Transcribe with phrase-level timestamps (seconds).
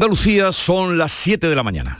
[0.00, 1.98] Andalucía son las 7 de la mañana.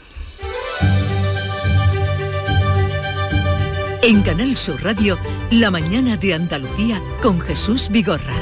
[4.01, 5.19] En Canal Sur Radio,
[5.51, 8.33] La mañana de Andalucía con Jesús Vigorra.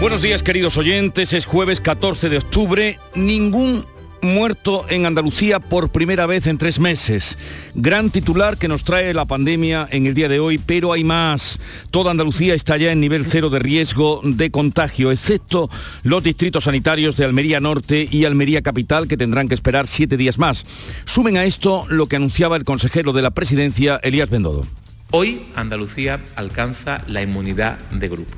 [0.00, 3.84] Buenos días queridos oyentes, es jueves 14 de octubre, ningún
[4.24, 7.38] muerto en Andalucía por primera vez en tres meses.
[7.74, 11.58] Gran titular que nos trae la pandemia en el día de hoy, pero hay más.
[11.90, 15.70] Toda Andalucía está ya en nivel cero de riesgo de contagio, excepto
[16.02, 20.38] los distritos sanitarios de Almería Norte y Almería Capital, que tendrán que esperar siete días
[20.38, 20.64] más.
[21.04, 24.66] Sumen a esto lo que anunciaba el consejero de la presidencia, Elías Bendodo.
[25.10, 28.32] Hoy Andalucía alcanza la inmunidad de grupo.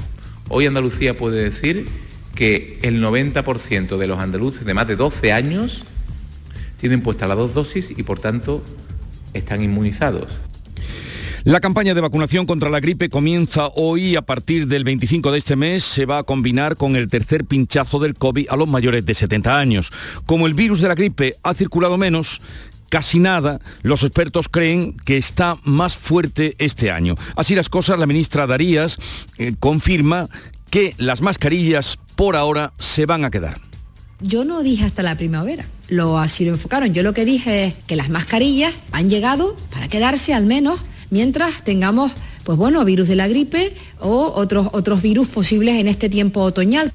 [0.48, 1.86] Hoy Andalucía puede decir
[2.36, 5.82] que el 90% de los andaluces de más de 12 años
[6.76, 8.62] tienen puestas las dos dosis y por tanto
[9.34, 10.28] están inmunizados.
[11.44, 15.54] La campaña de vacunación contra la gripe comienza hoy a partir del 25 de este
[15.54, 15.84] mes.
[15.84, 19.58] Se va a combinar con el tercer pinchazo del COVID a los mayores de 70
[19.58, 19.92] años.
[20.26, 22.42] Como el virus de la gripe ha circulado menos,
[22.88, 27.14] casi nada, los expertos creen que está más fuerte este año.
[27.36, 28.98] Así las cosas, la ministra Darías
[29.38, 30.28] eh, confirma
[30.70, 33.60] que las mascarillas por ahora se van a quedar.
[34.20, 36.94] Yo no dije hasta la primavera, lo así lo enfocaron.
[36.94, 41.62] Yo lo que dije es que las mascarillas han llegado para quedarse al menos mientras
[41.62, 46.40] tengamos, pues bueno, virus de la gripe o otros, otros virus posibles en este tiempo
[46.40, 46.92] otoñal.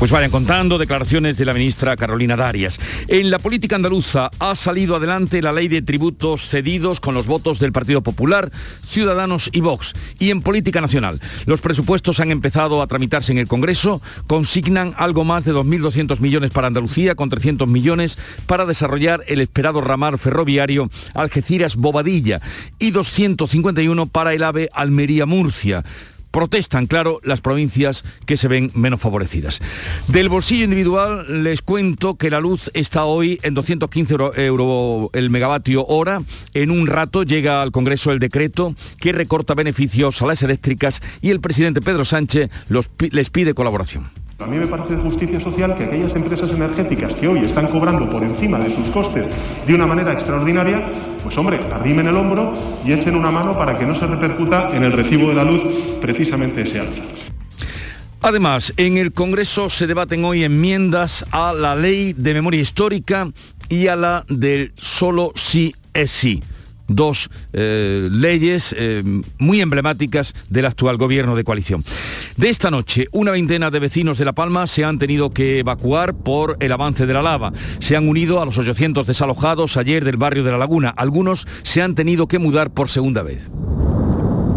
[0.00, 2.80] Pues vayan contando declaraciones de la ministra Carolina Darias.
[3.06, 7.58] En la política andaluza ha salido adelante la ley de tributos cedidos con los votos
[7.58, 8.50] del Partido Popular,
[8.82, 9.92] Ciudadanos y Vox.
[10.18, 15.24] Y en política nacional, los presupuestos han empezado a tramitarse en el Congreso, consignan algo
[15.24, 20.90] más de 2.200 millones para Andalucía, con 300 millones para desarrollar el esperado ramal ferroviario
[21.12, 22.40] Algeciras-Bobadilla
[22.78, 25.84] y 251 para el AVE Almería-Murcia
[26.30, 29.60] protestan, claro, las provincias que se ven menos favorecidas.
[30.08, 35.86] Del bolsillo individual les cuento que la luz está hoy en 215 euros el megavatio
[35.86, 36.22] hora.
[36.54, 41.30] En un rato llega al Congreso el decreto que recorta beneficios a las eléctricas y
[41.30, 42.50] el presidente Pedro Sánchez
[43.10, 44.10] les pide colaboración.
[44.40, 48.10] A mí me parece de justicia social que aquellas empresas energéticas que hoy están cobrando
[48.10, 49.26] por encima de sus costes
[49.66, 50.90] de una manera extraordinaria,
[51.22, 54.84] pues hombre, arrimen el hombro y echen una mano para que no se repercuta en
[54.84, 55.62] el recibo de la luz
[56.00, 57.02] precisamente ese alza.
[58.22, 63.30] Además, en el Congreso se debaten hoy enmiendas a la ley de memoria histórica
[63.68, 66.42] y a la del solo sí es sí
[66.94, 69.02] dos eh, leyes eh,
[69.38, 71.84] muy emblemáticas del actual gobierno de coalición.
[72.36, 76.14] De esta noche, una veintena de vecinos de La Palma se han tenido que evacuar
[76.14, 77.52] por el avance de la lava.
[77.78, 80.90] Se han unido a los 800 desalojados ayer del barrio de La Laguna.
[80.90, 83.50] Algunos se han tenido que mudar por segunda vez.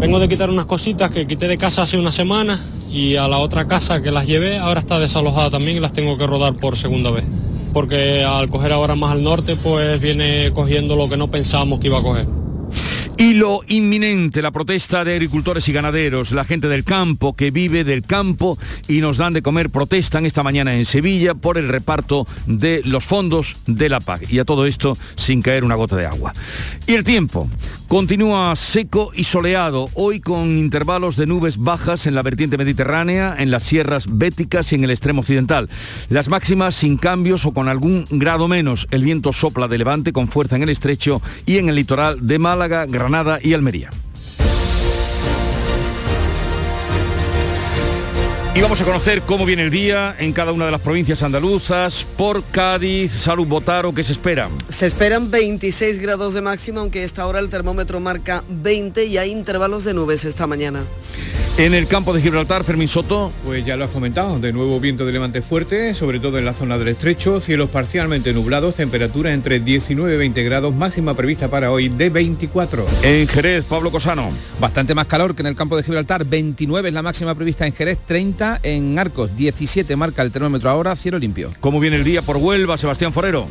[0.00, 3.38] Vengo de quitar unas cositas que quité de casa hace una semana y a la
[3.38, 6.76] otra casa que las llevé ahora está desalojada también y las tengo que rodar por
[6.76, 7.24] segunda vez
[7.74, 11.88] porque al coger ahora más al norte, pues viene cogiendo lo que no pensábamos que
[11.88, 12.26] iba a coger.
[13.16, 17.84] Y lo inminente, la protesta de agricultores y ganaderos, la gente del campo que vive
[17.84, 18.58] del campo
[18.88, 23.04] y nos dan de comer, protestan esta mañana en Sevilla por el reparto de los
[23.04, 24.32] fondos de la PAC.
[24.32, 26.32] Y a todo esto sin caer una gota de agua.
[26.88, 27.48] Y el tiempo
[27.86, 33.52] continúa seco y soleado, hoy con intervalos de nubes bajas en la vertiente mediterránea, en
[33.52, 35.68] las sierras béticas y en el extremo occidental.
[36.08, 38.88] Las máximas sin cambios o con algún grado menos.
[38.90, 42.40] El viento sopla de levante con fuerza en el estrecho y en el litoral de
[42.40, 43.90] Málaga, Granada y Almería.
[48.54, 52.06] Y vamos a conocer cómo viene el día en cada una de las provincias andaluzas.
[52.16, 54.48] Por Cádiz, Salud Botaro, ¿qué se espera?
[54.70, 59.32] Se esperan 26 grados de máxima, aunque esta hora el termómetro marca 20 y hay
[59.32, 60.84] intervalos de nubes esta mañana.
[61.56, 63.30] En el campo de Gibraltar, Fermín Soto.
[63.44, 66.52] Pues ya lo has comentado, de nuevo viento de levante fuerte, sobre todo en la
[66.52, 71.70] zona del estrecho, cielos parcialmente nublados, temperatura entre 19 y 20 grados, máxima prevista para
[71.70, 72.84] hoy de 24.
[73.04, 74.28] En Jerez, Pablo Cosano.
[74.58, 77.72] Bastante más calor que en el campo de Gibraltar, 29 es la máxima prevista en
[77.72, 81.52] Jerez, 30 en Arcos, 17 marca el termómetro ahora, cielo limpio.
[81.60, 83.46] ¿Cómo viene el día por Huelva, Sebastián Forero?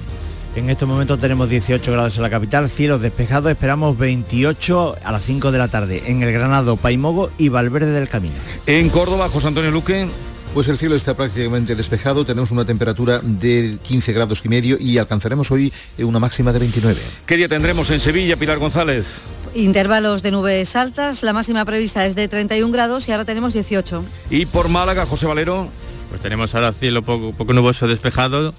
[0.55, 5.23] En estos momentos tenemos 18 grados en la capital, cielos despejados, esperamos 28 a las
[5.23, 8.35] 5 de la tarde en el Granado, Paimogo y Valverde del Camino.
[8.67, 10.07] En Córdoba, José Antonio Luque.
[10.53, 14.99] Pues el cielo está prácticamente despejado, tenemos una temperatura de 15 grados y medio y
[14.99, 17.01] alcanzaremos hoy una máxima de 29.
[17.25, 19.21] ¿Qué día tendremos en Sevilla, Pilar González?
[19.55, 24.03] Intervalos de nubes altas, la máxima prevista es de 31 grados y ahora tenemos 18.
[24.29, 25.69] ¿Y por Málaga, José Valero?
[26.09, 28.53] Pues tenemos ahora cielo poco, poco nuboso despejado,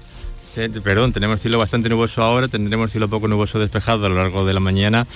[0.82, 4.54] perdón, tenemos cielo bastante nuboso ahora, tendremos cielo poco nuboso despejado a lo largo de
[4.54, 5.06] la mañana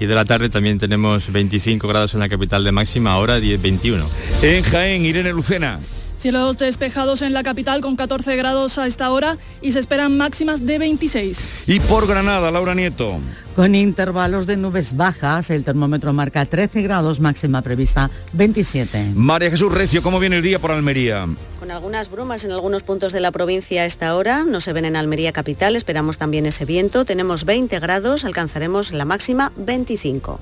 [0.00, 3.60] y de la tarde también tenemos 25 grados en la capital de máxima, ahora 10,
[3.60, 4.06] 21.
[4.42, 5.80] En Jaén, Irene Lucena.
[6.18, 10.64] Cielos despejados en la capital con 14 grados a esta hora y se esperan máximas
[10.64, 11.52] de 26.
[11.66, 13.18] Y por Granada, Laura Nieto.
[13.54, 19.12] Con intervalos de nubes bajas, el termómetro marca 13 grados, máxima prevista 27.
[19.14, 21.26] María Jesús Recio, ¿cómo viene el día por Almería?
[21.58, 24.84] Con algunas brumas en algunos puntos de la provincia a esta hora, no se ven
[24.84, 30.38] en Almería capital, esperamos también ese viento, tenemos 20 grados, alcanzaremos la máxima 25.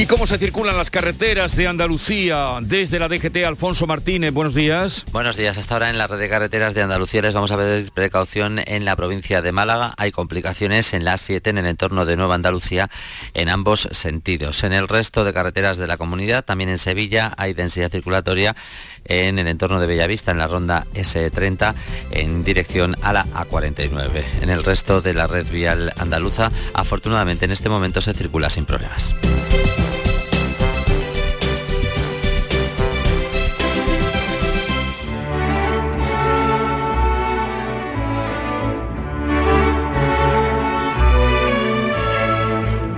[0.00, 3.44] ¿Y cómo se circulan las carreteras de Andalucía desde la DGT?
[3.44, 5.04] Alfonso Martínez, buenos días.
[5.12, 5.58] Buenos días.
[5.58, 8.86] Hasta ahora en la red de carreteras de Andalucía les vamos a ver precaución en
[8.86, 9.92] la provincia de Málaga.
[9.98, 12.88] Hay complicaciones en la 7 en el entorno de Nueva Andalucía
[13.34, 14.64] en ambos sentidos.
[14.64, 18.56] En el resto de carreteras de la comunidad, también en Sevilla, hay densidad circulatoria
[19.04, 21.74] en el entorno de Bellavista, en la ronda S30,
[22.10, 24.24] en dirección a la A49.
[24.42, 28.64] En el resto de la red vial andaluza, afortunadamente en este momento se circula sin
[28.64, 29.14] problemas.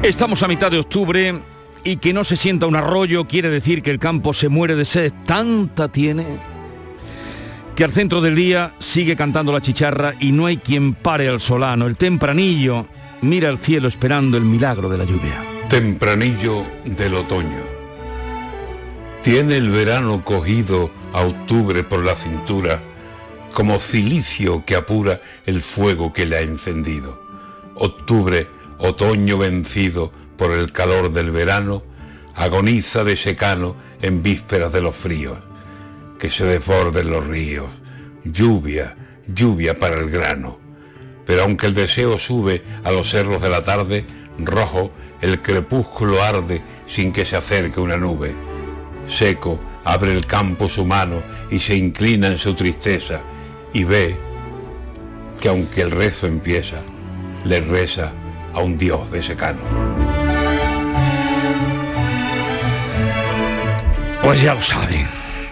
[0.03, 1.43] Estamos a mitad de octubre
[1.84, 4.84] y que no se sienta un arroyo quiere decir que el campo se muere de
[4.84, 5.12] sed.
[5.26, 6.38] Tanta tiene
[7.75, 11.40] que al centro del día sigue cantando la chicharra y no hay quien pare al
[11.40, 11.87] solano.
[11.87, 12.87] El tempranillo
[13.23, 15.44] mira al cielo esperando el milagro de la lluvia.
[15.69, 17.62] Tempranillo del otoño.
[19.23, 22.82] Tiene el verano cogido a octubre por la cintura
[23.52, 27.23] como cilicio que apura el fuego que le ha encendido.
[27.75, 28.49] Octubre
[28.79, 31.82] otoño vencido por el calor del verano,
[32.34, 35.38] agoniza de secano en vísperas de los fríos,
[36.19, 37.70] que se desborden los ríos,
[38.25, 38.96] lluvia,
[39.26, 40.58] lluvia para el grano.
[41.26, 44.06] Pero aunque el deseo sube a los cerros de la tarde,
[44.38, 44.90] rojo,
[45.20, 48.34] el crepúsculo arde sin que se acerque una nube.
[49.06, 53.20] Seco, abre el campo su mano y se inclina en su tristeza
[53.73, 54.17] y ve
[55.40, 56.82] que aunque el rezo empieza,
[57.44, 58.12] le reza
[58.52, 60.02] a un dios de secano.
[64.23, 65.07] Pues ya lo saben.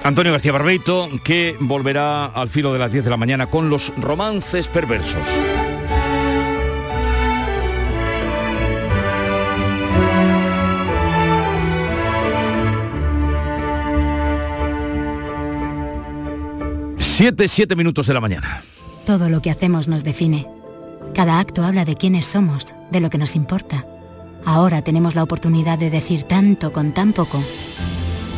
[0.05, 3.93] Antonio García Barbeito, que volverá al filo de las 10 de la mañana con los
[3.96, 5.26] romances perversos.
[16.96, 18.62] Siete, siete minutos de la mañana.
[19.05, 20.46] Todo lo que hacemos nos define.
[21.12, 23.84] Cada acto habla de quiénes somos, de lo que nos importa.
[24.46, 27.43] Ahora tenemos la oportunidad de decir tanto con tan poco.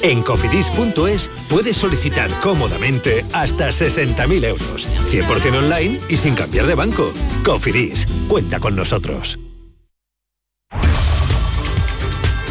[0.00, 7.12] En cofidis.es puedes solicitar cómodamente hasta 60.000 euros, 100% online y sin cambiar de banco.
[7.44, 9.38] Cofidis, cuenta con nosotros.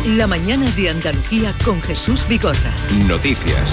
[0.05, 2.73] La mañana de Andalucía con Jesús Vigorra.
[3.07, 3.71] Noticias.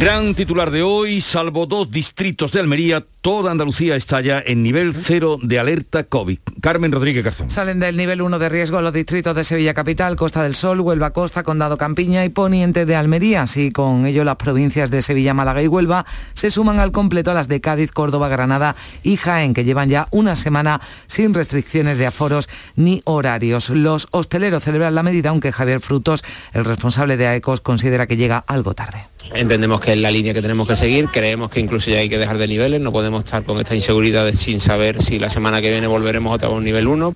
[0.00, 4.92] Gran titular de hoy, salvo dos distritos de Almería, toda Andalucía está ya en nivel
[4.94, 6.40] cero de alerta COVID.
[6.60, 7.50] Carmen Rodríguez Garzón.
[7.50, 11.14] Salen del nivel 1 de riesgo los distritos de Sevilla Capital, Costa del Sol, Huelva
[11.14, 13.40] Costa, Condado Campiña y Poniente de Almería.
[13.40, 16.04] Así con ello las provincias de Sevilla, Málaga y Huelva
[16.34, 20.06] se suman al completo a las de Cádiz, Córdoba, Granada y Jaén, que llevan ya
[20.10, 23.70] una semana sin restricciones de aforos ni horarios.
[23.70, 28.44] Los hosteleros celebran la medida, aunque Javier Frutos, el responsable de AECOS, considera que llega
[28.46, 29.06] algo tarde.
[29.32, 32.18] Entendemos que es la línea que tenemos que seguir, creemos que incluso ya hay que
[32.18, 35.70] dejar de niveles, no podemos estar con esta inseguridad sin saber si la semana que
[35.70, 37.14] viene volveremos otra vez a un nivel 1.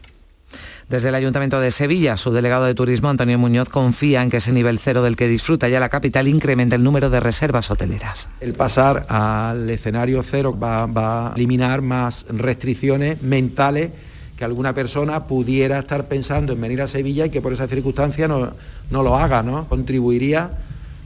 [0.88, 4.52] Desde el Ayuntamiento de Sevilla, su delegado de Turismo, Antonio Muñoz, confía en que ese
[4.52, 8.30] nivel cero del que disfruta ya la capital incremente el número de reservas hoteleras.
[8.40, 13.90] El pasar al escenario cero va, va a eliminar más restricciones mentales
[14.38, 18.26] que alguna persona pudiera estar pensando en venir a Sevilla y que por esa circunstancia
[18.26, 18.52] no,
[18.90, 19.68] no lo haga, ¿no?
[19.68, 20.52] Contribuiría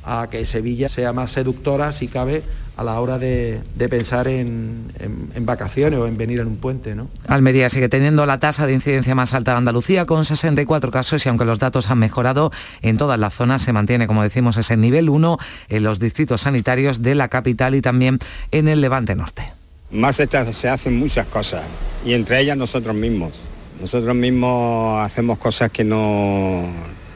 [0.04, 2.42] a que Sevilla sea más seductora, si cabe,
[2.76, 3.60] a la hora de,
[3.90, 4.92] pensar en,
[5.40, 6.94] vacaciones o en venir en un puente.
[6.94, 7.08] ¿no?
[7.26, 11.28] Almería sigue teniendo la tasa de incidencia más alta de Andalucía con 64 casos y
[11.28, 12.50] aunque los datos han mejorado
[12.80, 15.38] en todas las zonas se mantiene, como decimos, ese nivel 1
[15.68, 18.18] en los distritos sanitarios de la capital y también
[18.50, 19.52] en el Levante Norte.
[19.90, 21.64] Más se hacen muchas cosas
[22.04, 23.32] y entre ellas nosotros mismos.
[23.78, 26.62] Nosotros mismos hacemos cosas que no,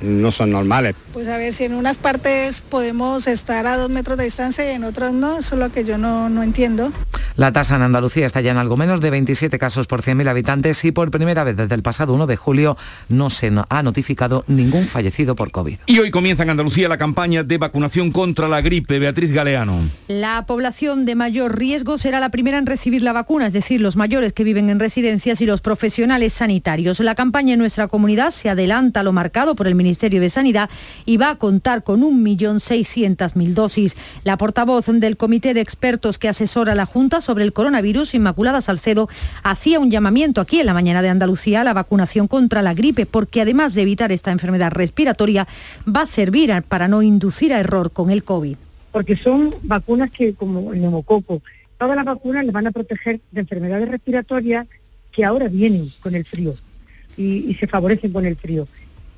[0.00, 0.94] no son normales.
[1.12, 4.74] Pues a ver si en unas partes podemos estar a dos metros de distancia y
[4.74, 6.92] en otras no, eso es lo que yo no, no entiendo.
[7.36, 10.84] La tasa en Andalucía está ya en algo menos de 27 casos por 100.000 habitantes
[10.84, 12.76] y por primera vez desde el pasado 1 de julio
[13.08, 15.78] no se ha notificado ningún fallecido por COVID.
[15.86, 18.98] Y hoy comienza en Andalucía la campaña de vacunación contra la gripe.
[18.98, 19.88] Beatriz Galeano.
[20.08, 23.96] La población de mayor riesgo será la primera en recibir la vacuna, es decir, los
[23.96, 27.00] mayores que viven en residencias y los profesionales sanitarios.
[27.00, 30.68] La campaña en nuestra comunidad se adelanta a lo marcado por el Ministerio de Sanidad
[31.04, 33.96] y va a contar con 1.600.000 dosis.
[34.24, 39.08] La portavoz del Comité de Expertos que asesora la Junta sobre el coronavirus, Inmaculada Salcedo,
[39.42, 43.06] hacía un llamamiento aquí en la mañana de Andalucía a la vacunación contra la gripe,
[43.06, 45.46] porque además de evitar esta enfermedad respiratoria,
[45.86, 48.56] va a servir para no inducir a error con el COVID.
[48.92, 51.42] Porque son vacunas que, como el neumococo,
[51.78, 54.66] todas las vacunas les van a proteger de enfermedades respiratorias
[55.12, 56.54] que ahora vienen con el frío
[57.16, 58.68] y se favorecen con el frío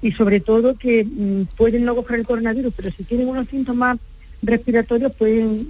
[0.01, 3.97] y sobre todo que mm, pueden no coger el coronavirus, pero si tienen unos síntomas
[4.43, 5.67] respiratorios pueden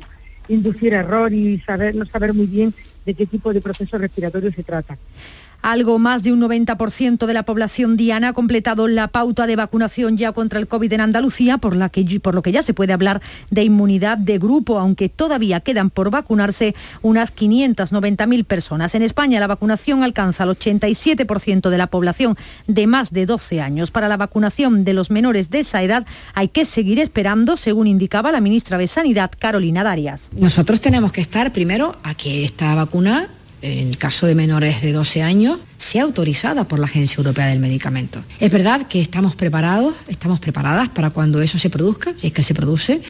[0.49, 4.63] inducir error y saber no saber muy bien de qué tipo de proceso respiratorio se
[4.63, 4.99] trata.
[5.63, 10.17] Algo más de un 90% de la población diana ha completado la pauta de vacunación
[10.17, 12.93] ya contra el COVID en Andalucía, por, la que, por lo que ya se puede
[12.93, 18.95] hablar de inmunidad de grupo, aunque todavía quedan por vacunarse unas 590.000 personas.
[18.95, 22.37] En España la vacunación alcanza el 87% de la población
[22.67, 23.91] de más de 12 años.
[23.91, 28.33] Para la vacunación de los menores de esa edad hay que seguir esperando, según indicaba
[28.33, 30.29] la ministra de Sanidad, Carolina Darias.
[30.33, 33.29] Nosotros tenemos que estar primero a que esta vacuna
[33.63, 37.61] en el caso de menores de 12 años, sea autorizada por la Agencia Europea del
[37.61, 38.23] Medicamento.
[38.41, 42.43] Es verdad que estamos preparados, estamos preparadas para cuando eso se produzca, si es que
[42.43, 43.01] se produce,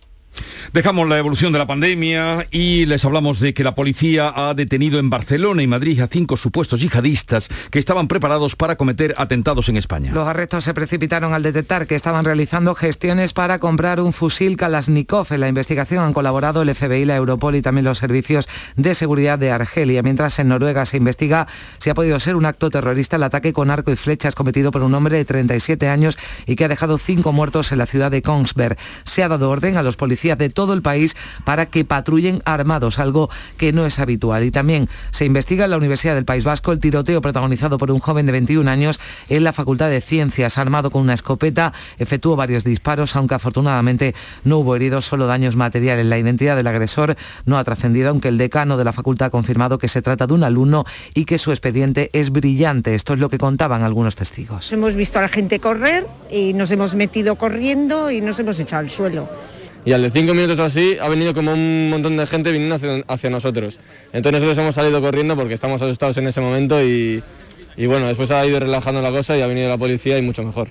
[0.73, 4.99] Dejamos la evolución de la pandemia y les hablamos de que la policía ha detenido
[4.99, 9.77] en Barcelona y Madrid a cinco supuestos yihadistas que estaban preparados para cometer atentados en
[9.77, 10.13] España.
[10.13, 15.27] Los arrestos se precipitaron al detectar que estaban realizando gestiones para comprar un fusil Kalashnikov.
[15.31, 19.39] En la investigación han colaborado el FBI, la Europol y también los servicios de seguridad
[19.39, 20.03] de Argelia.
[20.03, 21.47] Mientras en Noruega se investiga
[21.79, 24.83] si ha podido ser un acto terrorista el ataque con arco y flechas cometido por
[24.83, 28.23] un hombre de 37 años y que ha dejado cinco muertos en la ciudad de
[28.23, 28.77] Kongsberg.
[29.05, 32.99] Se ha dado orden a los policías de todo el país para que patrullen armados,
[32.99, 34.45] algo que no es habitual.
[34.45, 38.01] Y también se investiga en la Universidad del País Vasco el tiroteo protagonizado por un
[38.01, 42.65] joven de 21 años en la Facultad de Ciencias, armado con una escopeta, efectuó varios
[42.65, 46.07] disparos, aunque afortunadamente no hubo heridos, solo daños materiales.
[46.07, 47.17] La identidad del agresor
[47.47, 50.35] no ha trascendido, aunque el decano de la facultad ha confirmado que se trata de
[50.35, 52.95] un alumno y que su expediente es brillante.
[52.95, 54.73] Esto es lo que contaban algunos testigos.
[54.73, 58.81] Hemos visto a la gente correr y nos hemos metido corriendo y nos hemos echado
[58.81, 59.29] al suelo
[59.89, 63.31] y al de cinco minutos así ha venido como un montón de gente viniendo hacia,
[63.31, 63.79] nosotros.
[64.13, 67.23] Entonces nosotros hemos salido corriendo porque estamos asustados en ese momento y
[67.87, 70.69] bueno, después ha ido relajando la cosa y ha venido la policía y mucho mejor.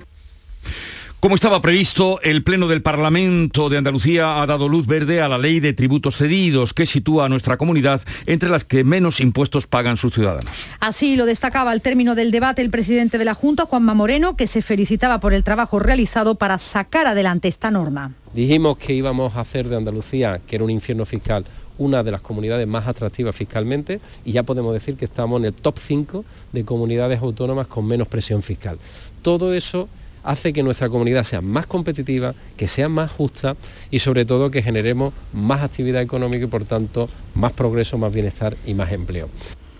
[1.19, 5.39] Como estaba previsto, el Pleno del Parlamento de Andalucía ha dado luz verde a la
[5.39, 9.97] ley de tributos cedidos que sitúa a nuestra comunidad entre las que menos impuestos pagan
[9.97, 10.67] sus ciudadanos.
[10.79, 14.45] Así lo destacaba al término del debate el presidente de la Junta, Juanma Moreno, que
[14.45, 18.13] se felicitaba por el trabajo realizado para sacar adelante esta norma.
[18.35, 21.45] Dijimos que íbamos a hacer de Andalucía, que era un infierno fiscal,
[21.79, 25.53] una de las comunidades más atractivas fiscalmente y ya podemos decir que estamos en el
[25.53, 28.77] top 5 de comunidades autónomas con menos presión fiscal.
[29.23, 29.89] Todo eso
[30.27, 33.55] hace que nuestra comunidad sea más competitiva, que sea más justa
[33.89, 38.57] y sobre todo que generemos más actividad económica y por tanto más progreso, más bienestar
[38.65, 39.29] y más empleo.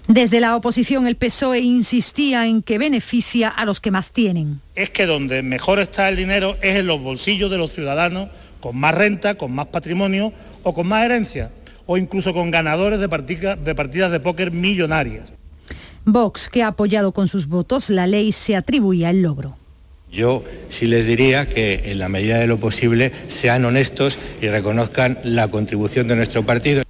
[0.08, 4.62] Desde la oposición el PSOE insistía en que beneficia a los que más tienen.
[4.74, 8.30] Es que donde mejor está el dinero es en los bolsillos de los ciudadanos
[8.62, 10.32] con más renta, con más patrimonio
[10.64, 11.52] o con más herencia
[11.86, 15.34] o incluso con ganadores de, de partidas de póker millonarias.
[16.06, 19.58] Vox, que ha apoyado con sus votos la ley, se atribuía el logro.
[20.12, 25.20] Yo sí les diría que en la medida de lo posible sean honestos y reconozcan
[25.24, 26.84] la contribución de nuestro partido.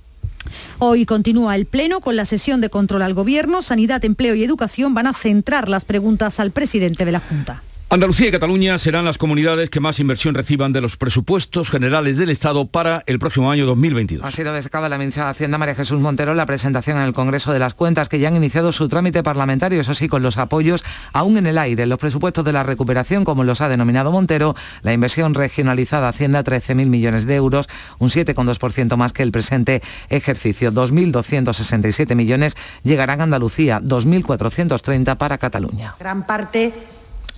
[0.80, 3.62] Hoy continúa el Pleno con la sesión de control al Gobierno.
[3.62, 7.64] Sanidad, Empleo y Educación van a centrar las preguntas al presidente de la Junta.
[7.90, 12.30] Andalucía y Cataluña serán las comunidades que más inversión reciban de los presupuestos generales del
[12.30, 14.26] Estado para el próximo año 2022.
[14.26, 17.54] Ha sido destacada la ministra de Hacienda María Jesús Montero la presentación en el Congreso
[17.54, 20.84] de las Cuentas que ya han iniciado su trámite parlamentario, eso sí, con los apoyos
[21.14, 21.86] aún en el aire.
[21.86, 26.44] Los presupuestos de la recuperación, como los ha denominado Montero, la inversión regionalizada asciende a
[26.44, 30.74] 13.000 millones de euros, un 7,2% más que el presente ejercicio.
[30.74, 35.96] 2.267 millones llegarán a Andalucía, 2.430 para Cataluña.
[35.98, 36.74] Gran parte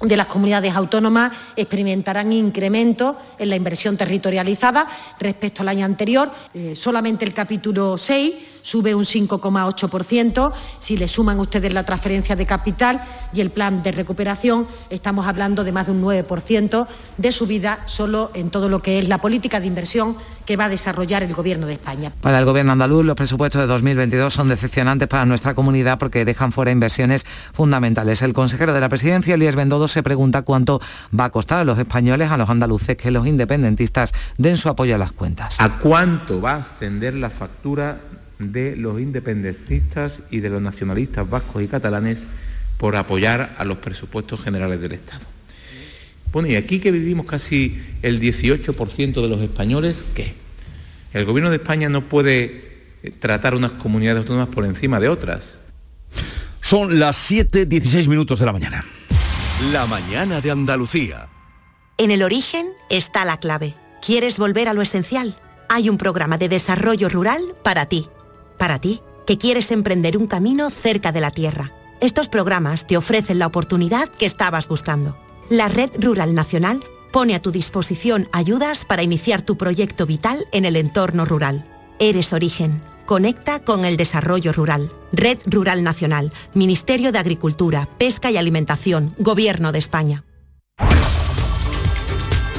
[0.02, 4.88] de las comunidades autónomas experimentarán incrementos en la inversión territorializada
[5.20, 6.32] respecto al año anterior.
[6.54, 10.52] Eh, solamente el capítulo 6 sube un 5,8%.
[10.80, 13.02] Si le suman ustedes la transferencia de capital
[13.34, 16.88] y el plan de recuperación, estamos hablando de más de un 9%
[17.18, 20.70] de subida solo en todo lo que es la política de inversión que va a
[20.70, 22.12] desarrollar el Gobierno de España.
[22.22, 26.52] Para el Gobierno andaluz, los presupuestos de 2022 son decepcionantes para nuestra comunidad porque dejan
[26.52, 27.24] fuera inversiones
[27.54, 28.24] fundamentales.
[28.24, 30.82] El consejero de la Presidencia, Elías Bendodo, se pregunta cuánto
[31.18, 34.96] va a costar a los españoles, a los andaluces, que los independentistas den su apoyo
[34.96, 35.60] a las cuentas.
[35.60, 38.00] ¿A cuánto va a ascender la factura
[38.40, 42.26] de los independentistas y de los nacionalistas vascos y catalanes
[42.78, 45.26] por apoyar a los presupuestos generales del Estado.
[46.32, 50.34] Bueno, y aquí que vivimos casi el 18% de los españoles, ¿qué?
[51.14, 55.60] El Gobierno de España no puede eh, tratar unas comunidades autónomas por encima de otras.
[56.62, 58.86] Son las 7.16 minutos de la mañana.
[59.74, 61.28] La mañana de Andalucía.
[61.98, 63.74] En el origen está la clave.
[64.06, 65.36] ¿Quieres volver a lo esencial?
[65.68, 68.08] Hay un programa de desarrollo rural para ti
[68.60, 71.72] para ti, que quieres emprender un camino cerca de la tierra.
[72.02, 75.18] Estos programas te ofrecen la oportunidad que estabas buscando.
[75.50, 76.80] La Red Rural Nacional
[77.12, 81.66] pone a tu disposición ayudas para iniciar tu proyecto vital en el entorno rural.
[81.98, 82.82] Eres origen.
[83.06, 84.92] Conecta con el desarrollo rural.
[85.12, 90.24] Red Rural Nacional, Ministerio de Agricultura, Pesca y Alimentación, Gobierno de España.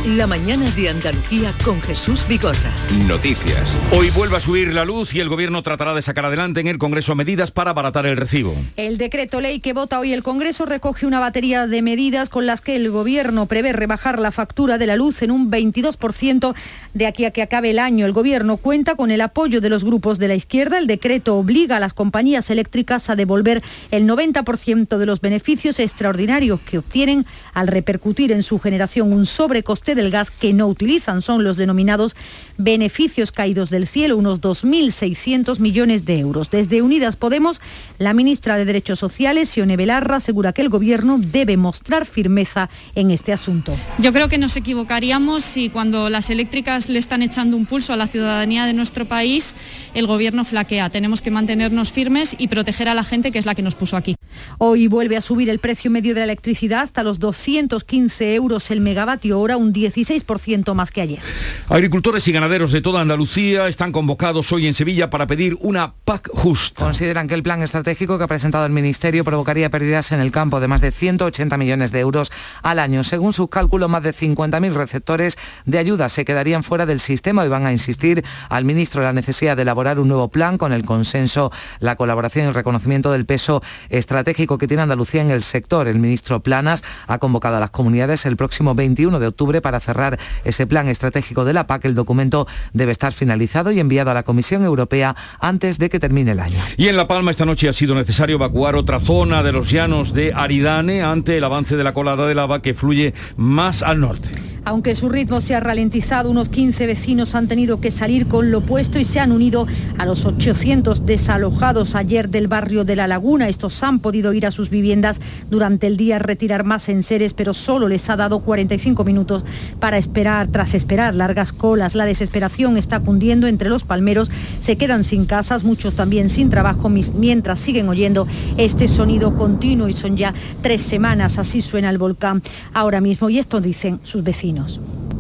[0.06, 2.72] La mañana de Andalucía con Jesús Vigorra.
[3.06, 3.76] Noticias.
[3.92, 6.78] Hoy vuelve a subir la luz y el gobierno tratará de sacar adelante en el
[6.78, 8.54] Congreso medidas para abaratar el recibo.
[8.78, 12.62] El decreto ley que vota hoy el Congreso recoge una batería de medidas con las
[12.62, 16.54] que el gobierno prevé rebajar la factura de la luz en un 22%
[16.94, 18.06] de aquí a que acabe el año.
[18.06, 20.78] El gobierno cuenta con el apoyo de los grupos de la izquierda.
[20.78, 26.58] El decreto obliga a las compañías eléctricas a devolver el 90% de los beneficios extraordinarios
[26.60, 31.22] que obtienen al repercutir en su generación un sobrecoste del gas que no utilizan.
[31.22, 32.16] Son los denominados
[32.58, 36.50] beneficios caídos del cielo, unos 2.600 millones de euros.
[36.50, 37.60] Desde Unidas Podemos,
[37.98, 43.10] la ministra de Derechos Sociales, Sione Belarra, asegura que el Gobierno debe mostrar firmeza en
[43.10, 43.74] este asunto.
[43.98, 47.96] Yo creo que nos equivocaríamos si cuando las eléctricas le están echando un pulso a
[47.96, 49.54] la ciudadanía de nuestro país,
[49.94, 50.90] el Gobierno flaquea.
[50.90, 53.96] Tenemos que mantenernos firmes y proteger a la gente que es la que nos puso
[53.96, 54.16] aquí.
[54.58, 58.80] Hoy vuelve a subir el precio medio de la electricidad hasta los 215 euros el
[58.80, 61.20] megavatio hora, un 16% más que ayer.
[61.68, 66.30] Agricultores y ganaderos de toda Andalucía están convocados hoy en Sevilla para pedir una PAC
[66.32, 66.84] justa.
[66.84, 70.60] Consideran que el plan estratégico que ha presentado el Ministerio provocaría pérdidas en el campo
[70.60, 73.04] de más de 180 millones de euros al año.
[73.04, 77.48] Según sus cálculos, más de 50.000 receptores de ayuda se quedarían fuera del sistema y
[77.48, 81.52] van a insistir al ministro la necesidad de elaborar un nuevo plan con el consenso,
[81.78, 85.88] la colaboración y el reconocimiento del peso estratégico que tiene Andalucía en el sector.
[85.88, 90.18] El ministro Planas ha convocado a las comunidades el próximo 21 de octubre para cerrar
[90.42, 91.84] ese plan estratégico de la PAC.
[91.84, 96.32] El documento debe estar finalizado y enviado a la Comisión Europea antes de que termine
[96.32, 96.58] el año.
[96.76, 100.12] Y en La Palma esta noche ha sido necesario evacuar otra zona de los llanos
[100.12, 104.30] de Aridane ante el avance de la colada de lava que fluye más al norte.
[104.64, 108.58] Aunque su ritmo se ha ralentizado, unos 15 vecinos han tenido que salir con lo
[108.58, 109.66] opuesto y se han unido
[109.98, 113.48] a los 800 desalojados ayer del barrio de La Laguna.
[113.48, 117.54] Estos han podido ir a sus viviendas durante el día a retirar más enseres, pero
[117.54, 119.44] solo les ha dado 45 minutos
[119.78, 121.94] para esperar, tras esperar largas colas.
[121.94, 126.90] La desesperación está cundiendo entre los palmeros, se quedan sin casas, muchos también sin trabajo,
[126.90, 128.26] mientras siguen oyendo
[128.58, 132.42] este sonido continuo y son ya tres semanas, así suena el volcán
[132.74, 134.49] ahora mismo y esto dicen sus vecinos.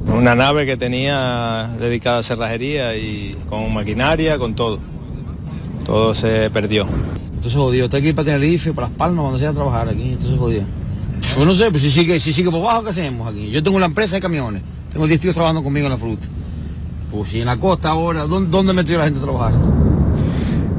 [0.06, 4.78] Una nave que tenía dedicada a cerrajería y con maquinaria, con todo.
[5.84, 6.86] Todo se perdió.
[7.26, 10.38] Entonces jodido, está aquí para Tenerife, para Las Palmas, cuando se a trabajar aquí, entonces
[10.38, 10.62] jodido.
[11.34, 13.50] Pues no sé, pues si sigue, si sigue por abajo, ¿qué hacemos aquí?
[13.50, 14.62] Yo tengo una empresa de camiones,
[14.92, 16.26] tengo 10 tíos trabajando conmigo en la fruta.
[17.10, 19.52] Pues si en la costa ahora, ¿dónde, dónde metió la gente a trabajar?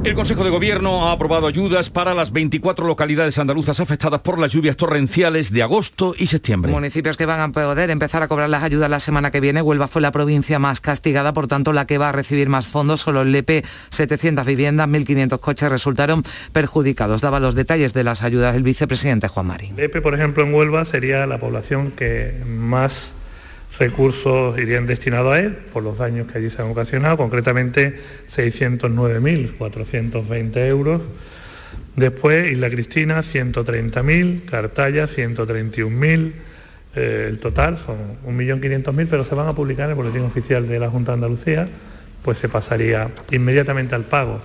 [0.04, 4.52] El Consejo de Gobierno ha aprobado ayudas para las 24 localidades andaluzas afectadas por las
[4.52, 6.72] lluvias torrenciales de agosto y septiembre.
[6.72, 9.62] Municipios que van a poder empezar a cobrar las ayudas la semana que viene.
[9.62, 13.02] Huelva fue la provincia más castigada, por tanto la que va a recibir más fondos.
[13.02, 17.22] Solo el Lepe, 700 viviendas, 1.500 coches resultaron perjudicados.
[17.22, 19.76] Daba los detalles de las ayudas el vicepresidente Juan Marín.
[19.76, 23.14] Lepe, por ejemplo, en Huelva sería la población que más
[23.82, 30.68] recursos irían destinados a él por los daños que allí se han ocasionado, concretamente 609.420
[30.68, 31.02] euros.
[31.96, 36.32] Después Isla Cristina 130.000, Cartaya 131.000,
[36.96, 40.78] eh, el total son 1.500.000, pero se van a publicar en el Boletín Oficial de
[40.78, 41.68] la Junta de Andalucía,
[42.22, 44.40] pues se pasaría inmediatamente al pago.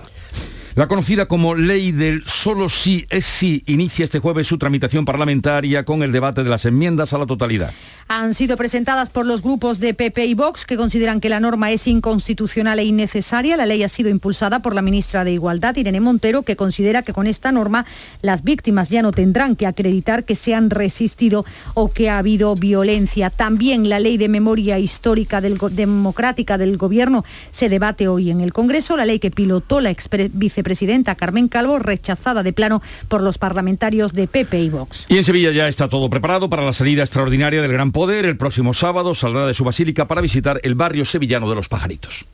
[0.77, 5.83] La conocida como ley del solo sí es sí inicia este jueves su tramitación parlamentaria
[5.85, 7.71] con el debate de las enmiendas a la totalidad.
[8.09, 11.71] Han sido presentadas por los grupos de PP y Vox que consideran que la norma
[11.71, 13.57] es inconstitucional e innecesaria.
[13.57, 17.11] La ley ha sido impulsada por la ministra de Igualdad, Irene Montero, que considera que
[17.11, 17.87] con esta norma
[18.21, 22.53] las víctimas ya no tendrán que acreditar que se han resistido o que ha habido
[22.53, 23.31] violencia.
[23.31, 28.95] También la ley de memoria histórica democrática del Gobierno se debate hoy en el Congreso.
[28.95, 30.07] La ley que pilotó la ex
[30.67, 35.05] vicepresidenta Carmen Calvo, rechazada de plano por los parlamentarios de PP y Vox.
[35.09, 38.25] Y en Sevilla ya está todo preparado para la salida extraordinaria del Gran Poder.
[38.25, 42.25] El próximo sábado saldrá de su basílica para visitar el barrio sevillano de los pajaritos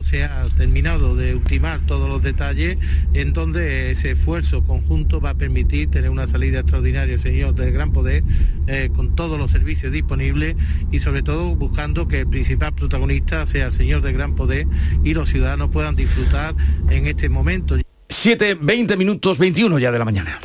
[0.00, 2.78] se ha terminado de ultimar todos los detalles
[3.12, 7.92] en donde ese esfuerzo conjunto va a permitir tener una salida extraordinaria, señor del Gran
[7.92, 8.22] Poder,
[8.66, 10.56] eh, con todos los servicios disponibles
[10.90, 14.66] y sobre todo buscando que el principal protagonista sea el señor del Gran Poder
[15.02, 16.54] y los ciudadanos puedan disfrutar
[16.90, 17.76] en este momento.
[18.08, 20.38] 7, 20 minutos, 21 ya de la mañana.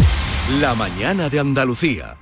[0.60, 2.18] La mañana de Andalucía.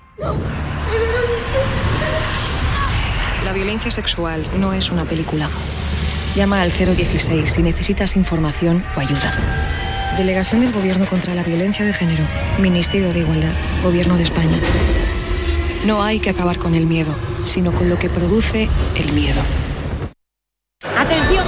[3.45, 5.49] La violencia sexual no es una película.
[6.35, 9.33] Llama al 016 si necesitas información o ayuda.
[10.17, 12.23] Delegación del Gobierno contra la Violencia de Género.
[12.59, 13.53] Ministerio de Igualdad.
[13.81, 14.59] Gobierno de España.
[15.85, 17.15] No hay que acabar con el miedo,
[17.45, 19.41] sino con lo que produce el miedo.
[20.97, 21.47] Atención,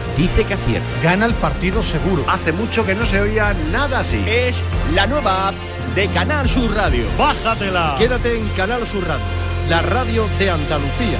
[0.17, 0.87] dice que acierta.
[1.03, 2.23] Gana el partido seguro.
[2.27, 4.23] Hace mucho que no se oía nada así.
[4.27, 4.61] Es
[4.93, 5.55] la nueva app
[5.95, 7.05] de Canal Sur Radio.
[7.17, 7.95] Bájatela.
[7.97, 9.25] Quédate en Canal Sur Radio,
[9.69, 11.17] la radio de Andalucía.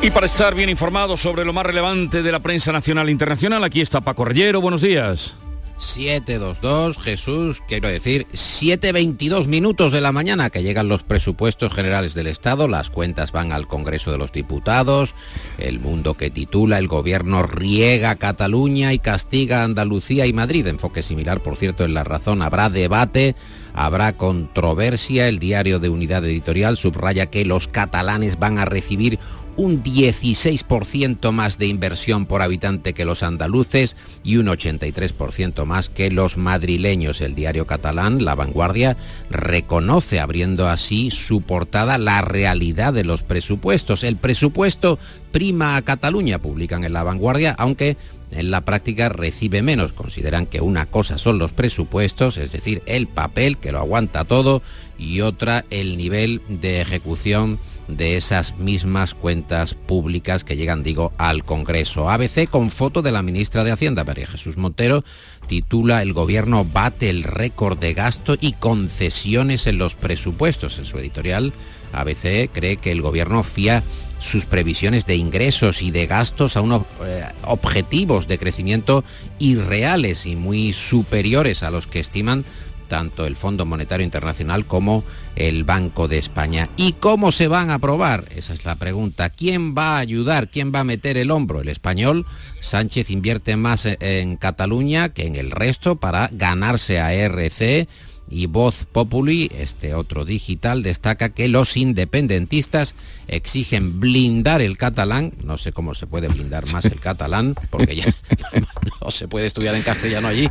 [0.00, 3.64] Y para estar bien informado sobre lo más relevante de la prensa nacional e internacional,
[3.64, 4.60] aquí está Paco Rellero.
[4.60, 5.36] Buenos días.
[5.78, 12.26] 722, Jesús, quiero decir, 7.22 minutos de la mañana que llegan los presupuestos generales del
[12.26, 15.14] Estado, las cuentas van al Congreso de los Diputados,
[15.58, 21.40] el mundo que titula El gobierno riega Cataluña y castiga Andalucía y Madrid, enfoque similar,
[21.40, 23.36] por cierto, en la razón, habrá debate,
[23.78, 29.20] habrá controversia, el diario de Unidad Editorial subraya que los catalanes van a recibir
[29.56, 36.10] un 16% más de inversión por habitante que los andaluces y un 83% más que
[36.12, 37.20] los madrileños.
[37.20, 38.96] El diario catalán La Vanguardia
[39.30, 44.04] reconoce, abriendo así su portada, la realidad de los presupuestos.
[44.04, 44.98] El presupuesto
[45.32, 47.96] prima a Cataluña, publican en La Vanguardia, aunque
[48.30, 49.92] en la práctica recibe menos.
[49.92, 54.62] Consideran que una cosa son los presupuestos, es decir, el papel que lo aguanta todo,
[54.98, 61.44] y otra el nivel de ejecución de esas mismas cuentas públicas que llegan, digo, al
[61.44, 62.10] Congreso.
[62.10, 65.04] ABC con foto de la ministra de Hacienda, María Jesús Montero,
[65.46, 70.78] titula El gobierno bate el récord de gasto y concesiones en los presupuestos.
[70.78, 71.54] En su editorial,
[71.92, 73.82] ABC cree que el gobierno fía
[74.20, 79.04] sus previsiones de ingresos y de gastos a unos eh, objetivos de crecimiento
[79.38, 82.44] irreales y muy superiores a los que estiman
[82.88, 85.04] tanto el Fondo Monetario Internacional como
[85.36, 86.68] el Banco de España.
[86.76, 88.24] ¿Y cómo se van a aprobar?
[88.34, 89.30] Esa es la pregunta.
[89.30, 90.48] ¿Quién va a ayudar?
[90.48, 91.60] ¿Quién va a meter el hombro?
[91.60, 92.26] ¿El español?
[92.60, 97.86] Sánchez invierte más en Cataluña que en el resto para ganarse a RC
[98.30, 102.94] y Voz Populi, este otro digital, destaca que los independentistas
[103.26, 108.04] exigen blindar el catalán, no sé cómo se puede blindar más el catalán, porque ya
[109.00, 110.50] no se puede estudiar en castellano allí,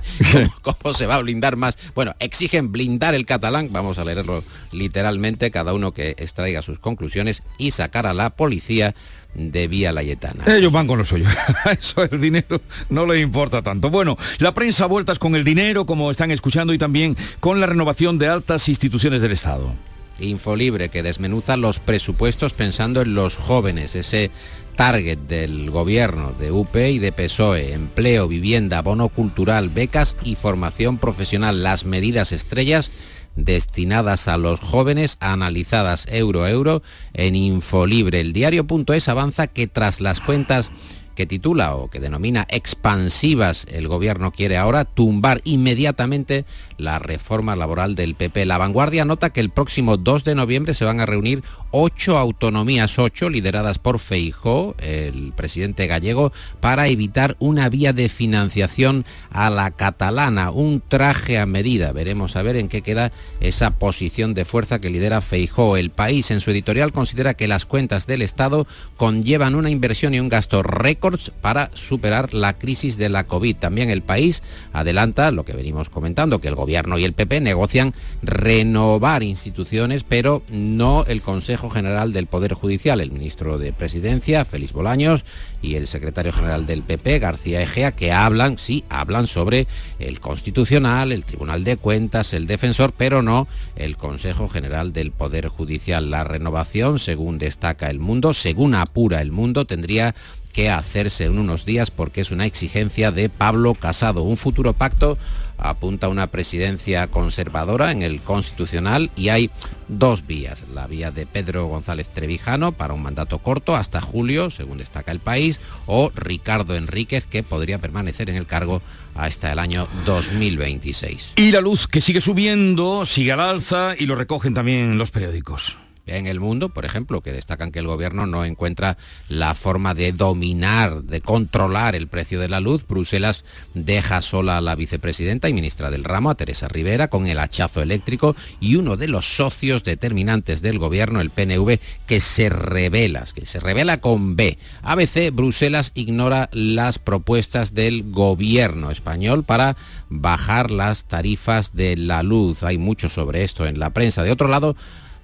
[0.62, 1.78] ¿cómo, se va a blindar más?
[1.96, 7.44] Bueno, exigen blindar el catalán, vamos a leerlo literalmente, cada uno que extraiga sus conclusiones
[7.58, 8.96] y sacar a la policía
[9.38, 10.43] de Vía Layetana.
[10.47, 11.26] Ellos van con lo suyo.
[11.80, 13.89] Eso el dinero no les importa tanto.
[13.89, 18.17] Bueno, la prensa vueltas con el dinero, como están escuchando, y también con la renovación
[18.17, 19.71] de altas instituciones del Estado.
[20.19, 24.32] Infolibre, que desmenuza los presupuestos pensando en los jóvenes, ese
[24.76, 30.97] target del gobierno de UP y de PSOE, empleo, vivienda, bono cultural, becas y formación
[30.97, 32.91] profesional, las medidas estrellas
[33.38, 36.82] destinadas a los jóvenes analizadas euro a euro
[37.13, 38.19] en Infolibre.
[38.19, 40.69] El diario.es avanza que tras las cuentas
[41.17, 46.45] que titula o que denomina expansivas, el gobierno quiere ahora tumbar inmediatamente
[46.78, 48.45] la reforma laboral del PP.
[48.45, 51.43] La vanguardia nota que el próximo 2 de noviembre se van a reunir
[51.80, 59.06] ocho autonomías, ocho lideradas por Feijó, el presidente gallego, para evitar una vía de financiación
[59.30, 61.92] a la catalana, un traje a medida.
[61.92, 63.12] Veremos a ver en qué queda
[63.42, 65.78] esa posición de fuerza que lidera Feijó.
[65.78, 70.20] El país en su editorial considera que las cuentas del Estado conllevan una inversión y
[70.20, 73.56] un gasto récords para superar la crisis de la COVID.
[73.56, 74.42] También el país
[74.74, 80.42] adelanta lo que venimos comentando, que el gobierno y el PP negocian renovar instituciones, pero
[80.50, 85.24] no el Consejo General del Poder Judicial, el ministro de Presidencia, Félix Bolaños,
[85.62, 89.68] y el secretario general del PP, García Egea, que hablan, sí, hablan sobre
[90.00, 95.48] el Constitucional, el Tribunal de Cuentas, el Defensor, pero no el Consejo General del Poder
[95.48, 96.12] Judicial.
[96.12, 100.16] La renovación, según destaca el mundo, según apura el mundo, tendría
[100.58, 104.24] que hacerse en unos días porque es una exigencia de Pablo Casado.
[104.24, 105.15] Un futuro pacto
[105.60, 109.52] apunta a una presidencia conservadora en el Constitucional y hay
[109.88, 110.58] dos vías.
[110.74, 115.20] La vía de Pedro González Trevijano para un mandato corto hasta julio, según destaca el
[115.20, 118.82] país, o Ricardo Enríquez, que podría permanecer en el cargo
[119.13, 121.34] hasta el año 2026.
[121.36, 125.78] Y la luz que sigue subiendo, sigue al alza y lo recogen también los periódicos
[126.08, 128.98] en el mundo, por ejemplo, que destacan que el gobierno no encuentra
[129.30, 132.88] la forma de dominar, de controlar el precio de la luz.
[132.88, 133.43] Bruselas
[133.74, 137.82] deja sola a la vicepresidenta y ministra del ramo, a Teresa Rivera, con el hachazo
[137.82, 143.46] eléctrico y uno de los socios determinantes del gobierno, el PNV, que se revela, que
[143.46, 144.58] se revela con B.
[144.82, 149.78] ABC, Bruselas ignora las propuestas del gobierno español para
[150.10, 152.63] bajar las tarifas de la luz.
[152.63, 154.24] Hay mucho sobre esto en la prensa.
[154.24, 154.76] De otro lado,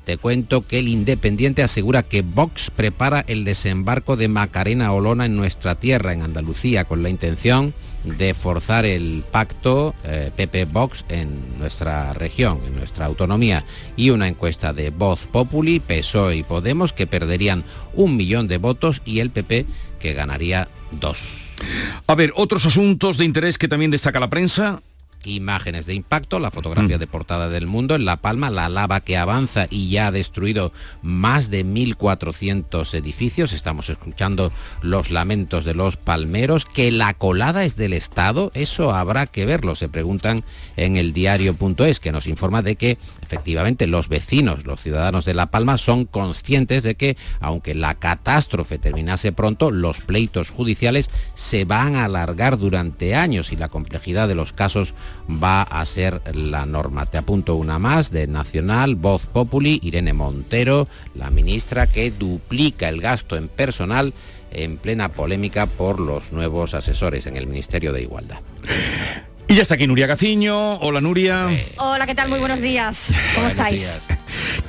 [0.05, 5.37] te cuento que el Independiente asegura que Vox prepara el desembarco de Macarena Olona en
[5.37, 11.57] nuestra tierra, en Andalucía, con la intención de forzar el pacto PP eh, Vox en
[11.57, 13.63] nuestra región, en nuestra autonomía.
[13.95, 17.63] Y una encuesta de Voz Populi, PSOE y Podemos que perderían
[17.93, 19.65] un millón de votos y el PP
[19.99, 21.21] que ganaría dos.
[22.07, 24.81] A ver, otros asuntos de interés que también destaca la prensa
[25.25, 26.99] imágenes de impacto, la fotografía mm.
[26.99, 30.71] de portada del mundo, en La Palma la lava que avanza y ya ha destruido
[31.01, 37.75] más de 1.400 edificios, estamos escuchando los lamentos de los palmeros, que la colada es
[37.75, 40.43] del Estado, eso habrá que verlo, se preguntan
[40.77, 45.47] en el diario.es, que nos informa de que efectivamente los vecinos, los ciudadanos de La
[45.47, 51.95] Palma son conscientes de que aunque la catástrofe terminase pronto, los pleitos judiciales se van
[51.95, 54.93] a alargar durante años y la complejidad de los casos
[55.29, 57.05] va a ser la norma.
[57.05, 63.01] Te apunto una más de Nacional, Voz Populi, Irene Montero, la ministra que duplica el
[63.01, 64.13] gasto en personal
[64.51, 68.39] en plena polémica por los nuevos asesores en el Ministerio de Igualdad.
[69.47, 70.75] Y ya está aquí Nuria Gaciño.
[70.77, 71.47] Hola Nuria.
[71.77, 72.29] Hola, ¿qué tal?
[72.29, 73.09] Muy buenos días.
[73.35, 73.97] ¿Cómo estáis?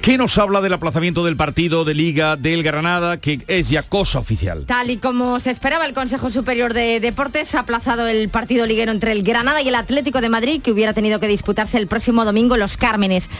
[0.00, 4.18] ¿Qué nos habla del aplazamiento del partido de Liga del Granada, que es ya cosa
[4.18, 4.64] oficial?
[4.66, 8.92] Tal y como se esperaba, el Consejo Superior de Deportes ha aplazado el partido liguero
[8.92, 12.26] entre el Granada y el Atlético de Madrid, que hubiera tenido que disputarse el próximo
[12.26, 13.30] domingo en Los Cármenes.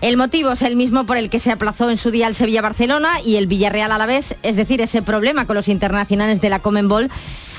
[0.00, 3.20] El motivo es el mismo por el que se aplazó en su día el Sevilla-Barcelona
[3.24, 6.60] y el Villarreal a la vez, es decir, ese problema con los internacionales de la
[6.60, 7.10] Comenbol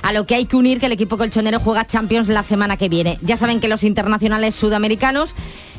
[0.05, 2.89] a lo que hay que unir que el equipo colchonero juega Champions la semana que
[2.89, 3.17] viene.
[3.23, 5.33] Ya saben que los internacionales sudamericanos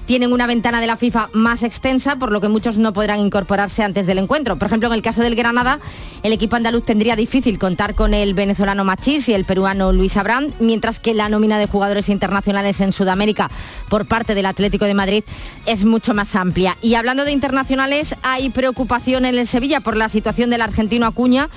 [0.04, 3.84] tienen una ventana de la FIFA más extensa, por lo que muchos no podrán incorporarse
[3.84, 4.56] antes del encuentro.
[4.56, 5.78] Por ejemplo, en el caso del Granada,
[6.24, 10.52] el equipo andaluz tendría difícil contar con el venezolano Machís y el peruano Luis Abrán,
[10.58, 13.48] mientras que la nómina de jugadores internacionales en Sudamérica
[13.88, 15.22] por parte del Atlético de Madrid
[15.66, 16.76] es mucho más amplia.
[16.82, 21.48] Y hablando de internacionales, hay preocupación en el Sevilla por la situación del argentino Acuña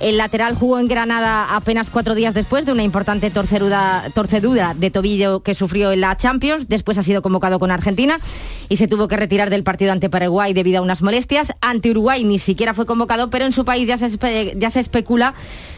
[0.00, 5.40] el lateral jugó en Granada apenas cuatro días después de una importante torcedura de tobillo
[5.40, 6.68] que sufrió en la Champions.
[6.68, 8.18] Después ha sido convocado con Argentina
[8.68, 11.52] y se tuvo que retirar del partido ante Paraguay debido a unas molestias.
[11.60, 14.10] Ante Uruguay ni siquiera fue convocado, pero en su país ya se,
[14.56, 15.34] ya se especula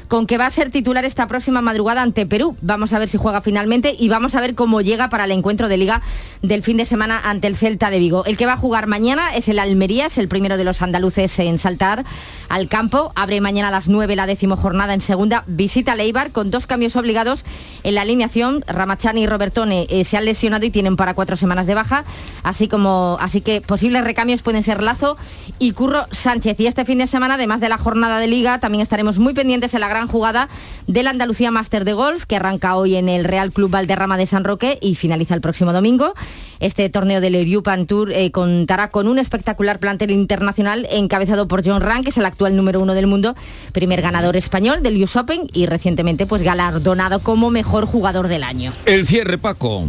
[0.08, 2.56] con que va a ser titular esta próxima madrugada ante Perú.
[2.60, 5.68] Vamos a ver si juega finalmente y vamos a ver cómo llega para el encuentro
[5.68, 6.02] de liga
[6.42, 8.24] del fin de semana ante el Celta de Vigo.
[8.24, 11.38] El que va a jugar mañana es el Almería, es el primero de los andaluces
[11.38, 12.04] en saltar
[12.48, 13.12] al campo.
[13.14, 15.44] Abre mañana a las 9 la décimo jornada en segunda.
[15.46, 17.44] Visita Leibar con dos cambios obligados
[17.82, 18.64] en la alineación.
[18.66, 22.04] Ramachani y Robertone eh, se han lesionado y tienen para cuatro semanas de baja.
[22.42, 25.16] Así como así que posibles recambios pueden ser Lazo
[25.58, 26.58] y Curro Sánchez.
[26.60, 29.74] Y este fin de semana, además de la jornada de liga, también estaremos muy pendientes
[29.74, 30.48] en la gran jugada
[30.86, 34.44] del Andalucía Master de Golf, que arranca hoy en el Real Club Valderrama de San
[34.44, 36.14] Roque y finaliza el próximo domingo.
[36.60, 41.82] Este torneo del European Tour eh, contará con un espectacular plantel internacional encabezado por John
[41.82, 43.34] Rank, que es el actual número uno del mundo,
[43.72, 48.72] primer ganador español del US Open y recientemente pues galardonado como mejor jugador del año.
[48.86, 49.84] El cierre, Paco.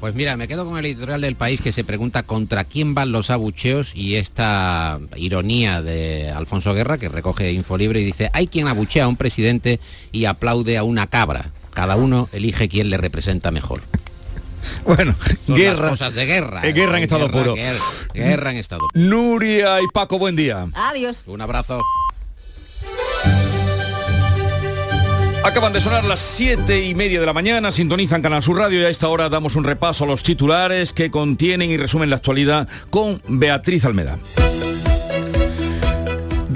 [0.00, 3.10] Pues mira, me quedo con el editorial del país que se pregunta contra quién van
[3.10, 8.68] los abucheos y esta ironía de Alfonso Guerra que recoge Infolibre y dice, hay quien
[8.68, 9.80] abuchea a un presidente
[10.12, 11.50] y aplaude a una cabra.
[11.74, 13.82] Cada uno elige quién le representa mejor.
[14.84, 15.14] Bueno,
[15.46, 15.80] Son guerra.
[15.82, 16.60] las cosas de guerra.
[16.64, 17.54] Eh, guerra en estado Guerra, puro.
[17.54, 17.78] Guerra,
[18.14, 19.04] guerra en estado puro.
[19.04, 20.66] Nuria y Paco, buen día.
[20.74, 21.24] Adiós.
[21.26, 21.80] Un abrazo.
[25.48, 28.84] Acaban de sonar las siete y media de la mañana, sintonizan Canal Sur Radio y
[28.84, 32.68] a esta hora damos un repaso a los titulares que contienen y resumen la actualidad
[32.90, 34.18] con Beatriz Almeda.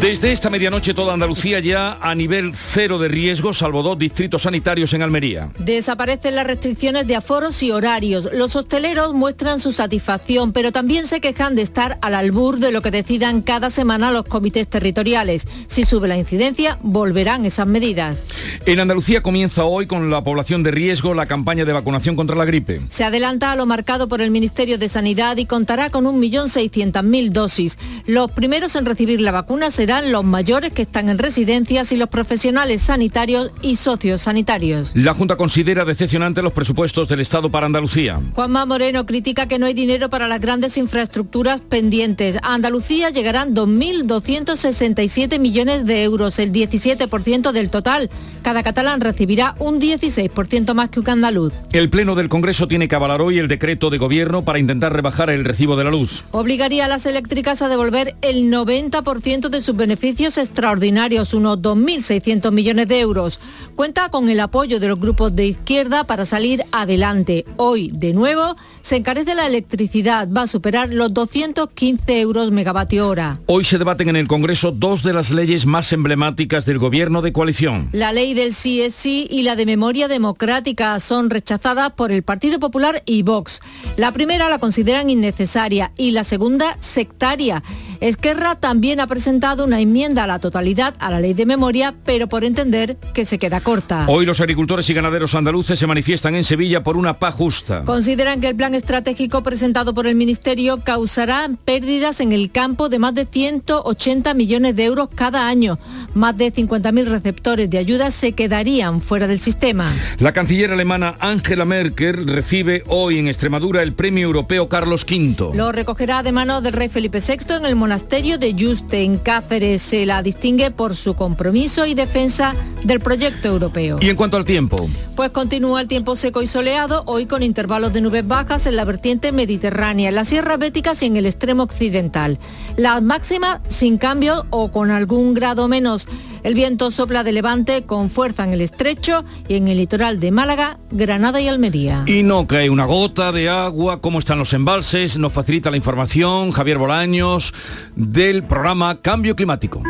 [0.03, 4.93] Desde esta medianoche toda Andalucía ya a nivel cero de riesgo, salvo dos distritos sanitarios
[4.95, 5.51] en Almería.
[5.61, 8.29] Desaparecen las restricciones de aforos y horarios.
[8.33, 12.83] Los hosteleros muestran su satisfacción, pero también se quejan de estar al albur de lo
[12.83, 15.47] que decidan cada semana los comités territoriales.
[15.69, 18.25] Si sube la incidencia, volverán esas medidas.
[18.67, 22.45] En Andalucía comienza hoy con la población de riesgo la campaña de vacunación contra la
[22.45, 22.81] gripe.
[22.89, 27.79] Se adelanta a lo marcado por el Ministerio de Sanidad y contará con 1.600.000 dosis.
[28.05, 32.09] Los primeros en recibir la vacuna serán los mayores que están en residencias y los
[32.09, 34.93] profesionales sanitarios y sociosanitarios.
[34.95, 38.21] La Junta considera decepcionante los presupuestos del Estado para Andalucía.
[38.35, 42.39] Juanma Moreno critica que no hay dinero para las grandes infraestructuras pendientes.
[42.43, 48.09] A Andalucía llegarán 2.267 millones de euros, el 17% del total.
[48.43, 51.55] Cada catalán recibirá un 16% más que un andaluz.
[51.73, 55.31] El Pleno del Congreso tiene que avalar hoy el decreto de gobierno para intentar rebajar
[55.31, 56.25] el recibo de la luz.
[56.33, 62.89] Obligaría a las eléctricas a devolver el 90% de sus beneficios extraordinarios, unos 2.600 millones
[62.89, 63.41] de euros.
[63.77, 67.45] Cuenta con el apoyo de los grupos de izquierda para salir adelante.
[67.57, 70.29] Hoy, de nuevo, se encarece la electricidad.
[70.29, 73.41] Va a superar los 215 euros megavatio hora.
[73.47, 77.33] Hoy se debaten en el Congreso dos de las leyes más emblemáticas del gobierno de
[77.33, 77.89] coalición.
[77.93, 82.23] La ley del sí es sí y la de memoria democrática son rechazadas por el
[82.23, 83.61] Partido Popular y Vox.
[83.97, 87.63] La primera la consideran innecesaria y la segunda sectaria.
[88.03, 92.29] Esquerra también ha presentado una enmienda a la totalidad a la ley de memoria, pero
[92.29, 94.07] por entender que se queda corta.
[94.09, 97.85] Hoy los agricultores y ganaderos andaluces se manifiestan en Sevilla por una paz justa.
[97.85, 102.99] Consideran que el plan estratégico presentado por el Ministerio causará pérdidas en el campo de
[102.99, 105.79] más de 180 millones de euros cada año.
[106.13, 109.95] Más de 50.000 receptores de ayudas se quedarían fuera del sistema.
[110.19, 115.55] La canciller alemana Angela Merkel recibe hoy en Extremadura el Premio Europeo Carlos V.
[115.55, 119.83] Lo recogerá de manos del rey Felipe VI en el monasterio de Yuste, en Cáceres.
[119.83, 123.99] Se la distingue por su compromiso y defensa del proyecto europeo.
[124.01, 127.93] Y en cuanto al tiempo, Pues continúa el tiempo seco y soleado, hoy con intervalos
[127.93, 131.65] de nubes bajas en la vertiente mediterránea, en las sierras béticas y en el extremo
[131.65, 132.39] occidental.
[132.79, 136.09] La máxima sin cambio o con algún grado menos.
[136.43, 140.33] El viento sopla de levante con fuerza en el estrecho y en el litoral de
[140.33, 142.05] Málaga, Granada y Almería.
[142.09, 146.51] y no cae una gota de agua, cómo están los embalses, nos facilita la información
[146.51, 147.55] Javier Bolaños
[147.97, 149.83] del programa Cambio Climático.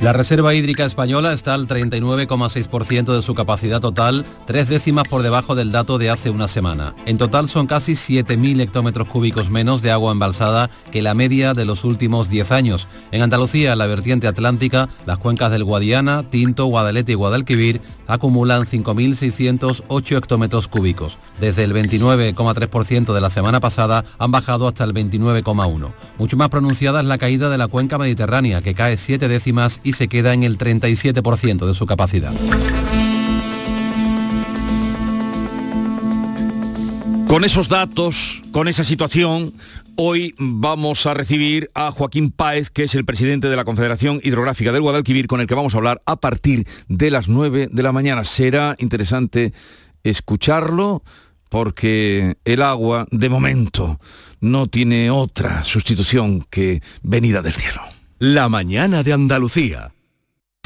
[0.00, 5.54] La Reserva Hídrica Española está al 39,6% de su capacidad total, tres décimas por debajo
[5.54, 6.94] del dato de hace una semana.
[7.06, 11.64] En total son casi 7.000 hectómetros cúbicos menos de agua embalsada que la media de
[11.64, 12.88] los últimos 10 años.
[13.10, 20.18] En Andalucía, la vertiente atlántica, las cuencas del Guadiana, Tinto, Guadalete y Guadalquivir acumulan 5.608
[20.18, 21.18] hectómetros cúbicos.
[21.40, 25.92] Desde el 29,3% de la semana pasada han bajado hasta el 29,1%.
[26.18, 29.92] Mucho más pronunciada es la caída de la cuenca mediterránea, que cae 7 décimas y
[29.92, 32.32] se queda en el 37% de su capacidad.
[37.28, 39.52] Con esos datos, con esa situación,
[39.94, 44.72] hoy vamos a recibir a Joaquín Páez, que es el presidente de la Confederación Hidrográfica
[44.72, 47.92] del Guadalquivir, con el que vamos a hablar a partir de las 9 de la
[47.92, 48.24] mañana.
[48.24, 49.52] Será interesante
[50.02, 51.04] escucharlo
[51.48, 54.00] porque el agua, de momento,
[54.40, 57.82] no tiene otra sustitución que venida del cielo.
[58.18, 59.92] La mañana de Andalucía.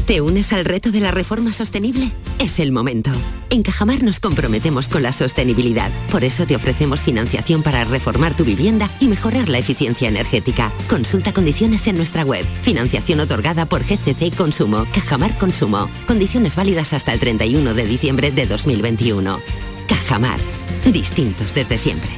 [0.07, 2.13] ¿Te unes al reto de la reforma sostenible?
[2.39, 3.11] Es el momento.
[3.51, 5.91] En Cajamar nos comprometemos con la sostenibilidad.
[6.13, 10.71] Por eso te ofrecemos financiación para reformar tu vivienda y mejorar la eficiencia energética.
[10.89, 12.47] Consulta condiciones en nuestra web.
[12.63, 14.87] Financiación otorgada por GCC Consumo.
[14.95, 15.91] Cajamar Consumo.
[16.07, 19.41] Condiciones válidas hasta el 31 de diciembre de 2021.
[19.89, 20.39] Cajamar.
[20.85, 22.11] Distintos desde siempre.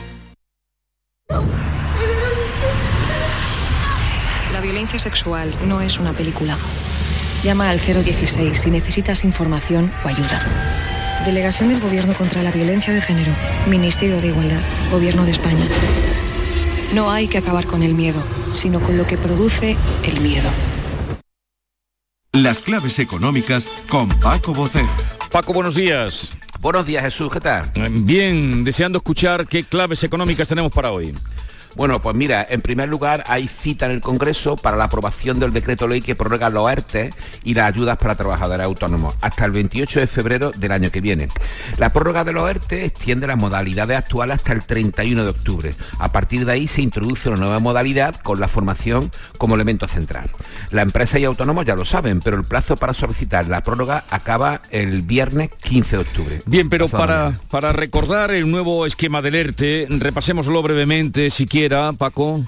[4.83, 6.59] Violencia sexual no es una película.
[7.45, 10.43] Llama al 016 si necesitas información o ayuda.
[11.24, 13.33] Delegación del Gobierno contra la Violencia de Género.
[13.68, 14.61] Ministerio de Igualdad.
[14.91, 15.68] Gobierno de España.
[16.95, 18.20] No hay que acabar con el miedo,
[18.53, 20.51] sino con lo que produce el miedo.
[22.33, 24.89] Las claves económicas con Paco Bocet.
[25.30, 26.33] Paco, buenos días.
[26.59, 27.70] Buenos días, Jesús, ¿qué tal?
[27.89, 31.14] Bien, deseando escuchar qué claves económicas tenemos para hoy.
[31.75, 35.53] Bueno, pues mira, en primer lugar hay cita en el Congreso para la aprobación del
[35.53, 37.14] decreto ley que prorroga los ERTE
[37.45, 41.29] y las ayudas para trabajadores autónomos hasta el 28 de febrero del año que viene.
[41.79, 45.75] La prórroga de los ERTE extiende las modalidades actuales hasta el 31 de octubre.
[45.99, 50.31] A partir de ahí se introduce una nueva modalidad con la formación como elemento central.
[50.70, 54.61] La empresa y autónomos ya lo saben, pero el plazo para solicitar la prórroga acaba
[54.70, 56.43] el viernes 15 de octubre.
[56.47, 62.43] Bien, pero para, para recordar el nuevo esquema del ERTE, repasémoslo brevemente si quiere Paco.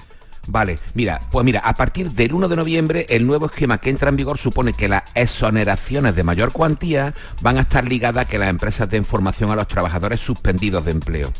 [0.47, 4.09] Vale, mira, pues mira, a partir del 1 de noviembre el nuevo esquema que entra
[4.09, 8.37] en vigor supone que las exoneraciones de mayor cuantía van a estar ligadas a que
[8.37, 11.31] las empresas den formación a los trabajadores suspendidos de empleo.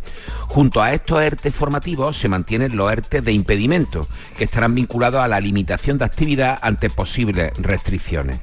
[0.48, 4.08] Junto a estos ERTE formativos se mantienen los ERTE de impedimento,
[4.38, 8.40] que estarán vinculados a la limitación de actividad ante posibles restricciones.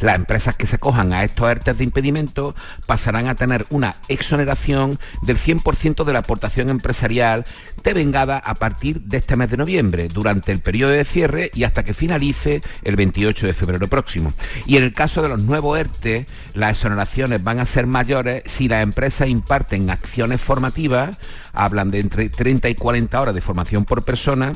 [0.00, 2.54] Las empresas que se cojan a estos ERTES de impedimento
[2.86, 7.44] pasarán a tener una exoneración del 100% de la aportación empresarial
[7.82, 11.84] devengada a partir de este mes de noviembre, durante el periodo de cierre y hasta
[11.84, 14.32] que finalice el 28 de febrero próximo.
[14.66, 18.68] Y en el caso de los nuevos ERTE, las exoneraciones van a ser mayores si
[18.68, 21.16] las empresas imparten acciones formativas,
[21.52, 24.54] hablan de entre 30 y 40 horas de formación por persona,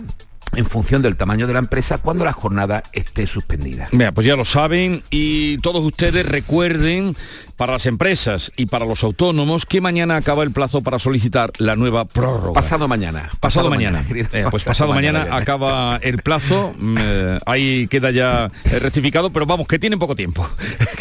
[0.56, 3.88] en función del tamaño de la empresa cuando la jornada esté suspendida.
[3.92, 7.16] Mira, pues ya lo saben y todos ustedes recuerden
[7.56, 11.76] para las empresas y para los autónomos que mañana acaba el plazo para solicitar la
[11.76, 12.52] nueva prórroga.
[12.52, 13.30] Pasado mañana.
[13.40, 14.04] Pasado, mañana.
[14.10, 16.74] Eh, pues pasado mañana, acaba el plazo.
[16.78, 20.48] Mm, eh, ahí queda ya rectificado, pero vamos, que tienen poco tiempo.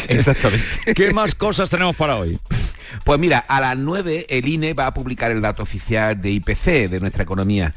[0.08, 0.64] Exactamente.
[0.94, 2.38] ¿Qué más cosas tenemos para hoy?
[3.04, 6.88] Pues mira, a las 9 el INE va a publicar el dato oficial de IPC
[6.90, 7.74] de nuestra economía.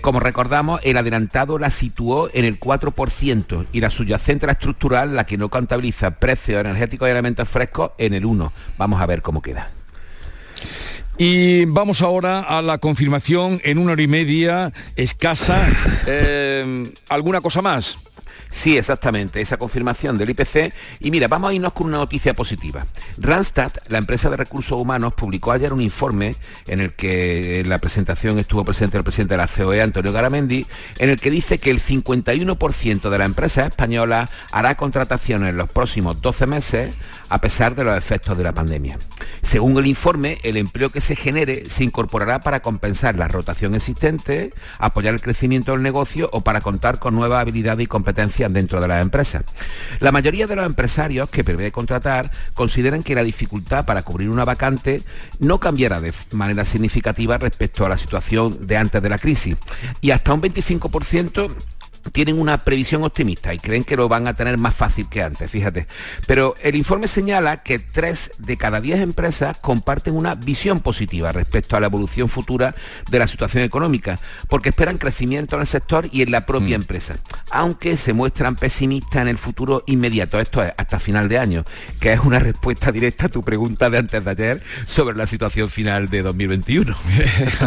[0.00, 5.26] como recordamos, el adelantado la situó en el 4% y la subyacente, la estructural, la
[5.26, 8.52] que no contabiliza precios energéticos y elementos frescos, en el 1.
[8.78, 9.70] Vamos a ver cómo queda.
[11.18, 15.68] Y vamos ahora a la confirmación en una hora y media escasa.
[16.06, 17.98] Eh, ¿Alguna cosa más?
[18.52, 20.74] Sí, exactamente, esa confirmación del IPC.
[21.00, 22.86] Y mira, vamos a irnos con una noticia positiva.
[23.16, 26.36] Randstad, la empresa de recursos humanos, publicó ayer un informe
[26.66, 30.66] en el que en la presentación estuvo presente el presidente de la COE, Antonio Garamendi,
[30.98, 35.70] en el que dice que el 51% de la empresa española hará contrataciones en los
[35.70, 36.94] próximos 12 meses
[37.32, 38.98] a pesar de los efectos de la pandemia.
[39.40, 44.52] Según el informe, el empleo que se genere se incorporará para compensar la rotación existente,
[44.78, 48.88] apoyar el crecimiento del negocio o para contar con nuevas habilidades y competencias dentro de
[48.88, 49.44] las empresas.
[50.00, 54.44] La mayoría de los empresarios que prevé contratar consideran que la dificultad para cubrir una
[54.44, 55.02] vacante
[55.38, 59.56] no cambiará de manera significativa respecto a la situación de antes de la crisis
[60.00, 61.50] y hasta un 25%
[62.10, 65.50] tienen una previsión optimista y creen que lo van a tener más fácil que antes,
[65.50, 65.86] fíjate.
[66.26, 71.76] Pero el informe señala que tres de cada diez empresas comparten una visión positiva respecto
[71.76, 72.74] a la evolución futura
[73.10, 76.82] de la situación económica, porque esperan crecimiento en el sector y en la propia Mm.
[76.82, 77.16] empresa,
[77.50, 81.64] aunque se muestran pesimistas en el futuro inmediato, esto es hasta final de año,
[82.00, 85.70] que es una respuesta directa a tu pregunta de antes de ayer sobre la situación
[85.70, 86.96] final de 2021.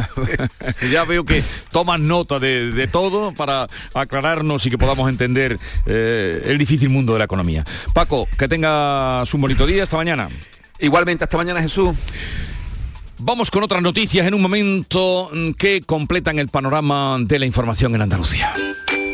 [0.92, 3.68] ya veo que toman nota de, de todo para
[4.66, 7.64] y que podamos entender eh, el difícil mundo de la economía.
[7.94, 9.84] Paco, que tenga su bonito día.
[9.84, 10.30] Hasta mañana.
[10.80, 11.96] Igualmente, hasta mañana Jesús.
[13.20, 17.96] Vamos con otras noticias en un momento mm, que completan el panorama de la información
[17.96, 18.54] en Andalucía.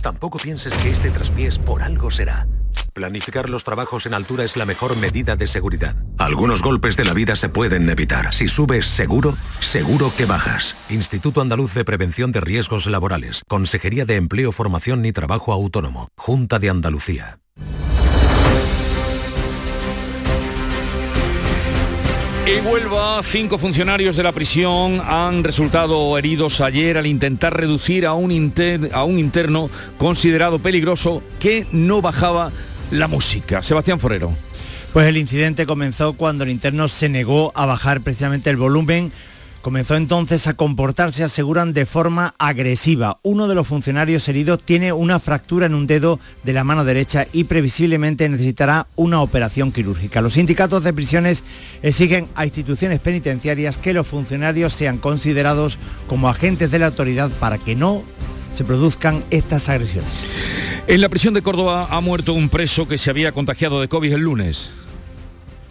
[0.00, 2.46] Tampoco pienses que este traspiés por algo será.
[2.92, 5.94] Planificar los trabajos en altura es la mejor medida de seguridad.
[6.18, 8.32] Algunos golpes de la vida se pueden evitar.
[8.34, 10.74] Si subes seguro, seguro que bajas.
[10.88, 13.42] Instituto Andaluz de Prevención de Riesgos Laborales.
[13.46, 16.08] Consejería de Empleo, Formación y Trabajo Autónomo.
[16.16, 17.38] Junta de Andalucía.
[22.50, 28.14] En Huelva, cinco funcionarios de la prisión han resultado heridos ayer al intentar reducir a
[28.14, 29.68] un, inter- a un interno
[29.98, 32.50] considerado peligroso que no bajaba
[32.90, 33.62] la música.
[33.62, 34.34] Sebastián Forero.
[34.94, 39.12] Pues el incidente comenzó cuando el interno se negó a bajar precisamente el volumen.
[39.68, 43.18] Comenzó entonces a comportarse, aseguran, de forma agresiva.
[43.22, 47.26] Uno de los funcionarios heridos tiene una fractura en un dedo de la mano derecha
[47.34, 50.22] y previsiblemente necesitará una operación quirúrgica.
[50.22, 51.44] Los sindicatos de prisiones
[51.82, 57.58] exigen a instituciones penitenciarias que los funcionarios sean considerados como agentes de la autoridad para
[57.58, 58.02] que no
[58.54, 60.26] se produzcan estas agresiones.
[60.86, 64.14] En la prisión de Córdoba ha muerto un preso que se había contagiado de COVID
[64.14, 64.70] el lunes.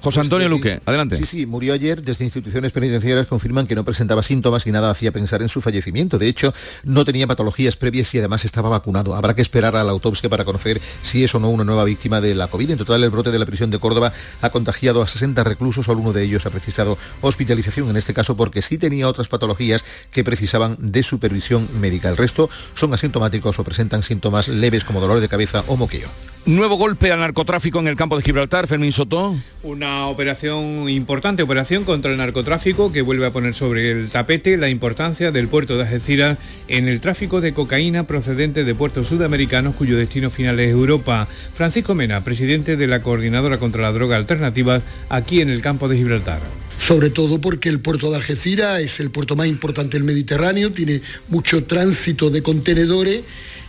[0.02, 1.18] José Antonio Luque, adelante.
[1.18, 2.02] Sí, sí, murió ayer.
[2.02, 6.18] Desde instituciones penitenciarias confirman que no presentaba síntomas y nada hacía pensar en su fallecimiento.
[6.18, 9.16] De hecho, no tenía patologías previas y además estaba vacunado.
[9.16, 12.22] Habrá que esperar a la autopsia para conocer si es o no una nueva víctima
[12.22, 12.72] de la COVID.
[12.72, 15.86] En total, el brote de la prisión de Córdoba ha contagiado a 60 reclusos.
[15.86, 19.84] Solo uno de ellos ha precisado hospitalización, en este caso porque sí tenía otras patologías
[20.12, 22.10] que precisaban de supervisión médica.
[22.10, 26.10] El resto son asintomáticos o presentan síntomas leves como dolor de cabeza o moqueo.
[26.46, 29.36] Nuevo golpe al narcotráfico en el campo de Gibraltar, Fermín Soto.
[29.64, 34.70] Una operación importante, operación contra el narcotráfico que vuelve a poner sobre el tapete la
[34.70, 39.98] importancia del puerto de Algeciras en el tráfico de cocaína procedente de puertos sudamericanos cuyo
[39.98, 41.28] destino final es Europa.
[41.54, 45.98] Francisco Mena, presidente de la Coordinadora contra la Droga Alternativa aquí en el campo de
[45.98, 46.42] Gibraltar.
[46.78, 51.02] sobre todo porque el puerto de Algeciras es el puerto más importante del Mediterráneo, tiene
[51.28, 53.24] mucho tránsito de contenedores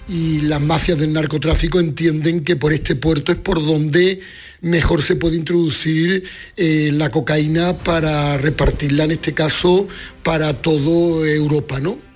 [0.08, 4.20] y las mafias del narcotráfico entienden que por este puerto es por donde
[4.60, 6.24] mejor se puede introducir
[6.56, 9.88] eh, la cocaína para repartirla, en este caso,
[10.22, 12.07] para toda Europa, ¿no?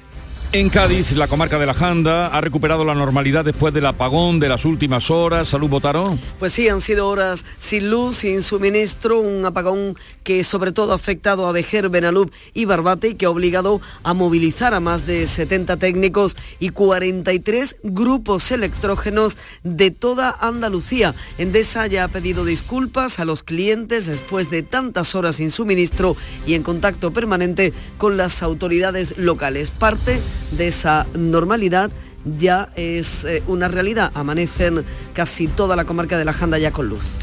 [0.55, 4.51] En Cádiz, la comarca de la Janda ha recuperado la normalidad después del apagón de
[4.51, 5.49] las últimas horas.
[5.49, 6.19] Salud, Botaro.
[6.39, 10.97] Pues sí, han sido horas sin luz, sin suministro, un apagón que sobre todo ha
[10.97, 15.27] afectado a Vejer, Benalub y Barbate y que ha obligado a movilizar a más de
[15.27, 21.15] 70 técnicos y 43 grupos electrógenos de toda Andalucía.
[21.39, 26.15] Endesa ya ha pedido disculpas a los clientes después de tantas horas sin suministro
[26.47, 29.71] y en contacto permanente con las autoridades locales.
[29.71, 30.21] Parte
[30.57, 31.91] de esa normalidad
[32.25, 34.11] ya es eh, una realidad.
[34.15, 37.19] Amanecen casi toda la comarca de la Janda ya con luz.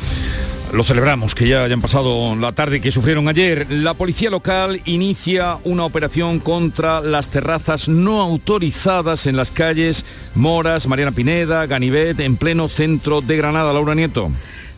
[0.72, 3.66] Lo celebramos, que ya hayan pasado la tarde que sufrieron ayer.
[3.72, 10.06] La policía local inicia una operación contra las terrazas no autorizadas en las calles
[10.36, 13.74] Moras, Mariana Pineda, Ganivet, en pleno centro de Granada.
[13.74, 14.30] Laura Nieto.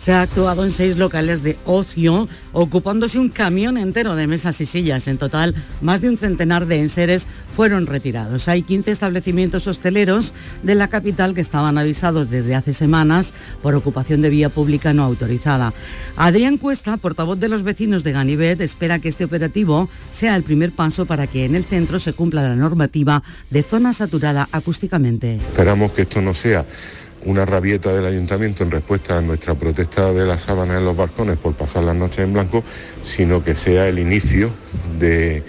[0.01, 4.65] Se ha actuado en seis locales de ocio, ocupándose un camión entero de mesas y
[4.65, 5.07] sillas.
[5.07, 8.47] En total, más de un centenar de enseres fueron retirados.
[8.47, 10.33] Hay 15 establecimientos hosteleros
[10.63, 15.03] de la capital que estaban avisados desde hace semanas por ocupación de vía pública no
[15.03, 15.71] autorizada.
[16.17, 20.71] Adrián Cuesta, portavoz de los vecinos de Ganivet, espera que este operativo sea el primer
[20.71, 23.21] paso para que en el centro se cumpla la normativa
[23.51, 25.35] de zona saturada acústicamente.
[25.35, 26.65] Esperamos que esto no sea
[27.25, 31.37] una rabieta del ayuntamiento en respuesta a nuestra protesta de las sábanas en los balcones
[31.37, 32.63] por pasar las noches en blanco,
[33.03, 34.51] sino que sea el inicio
[34.99, 35.43] de,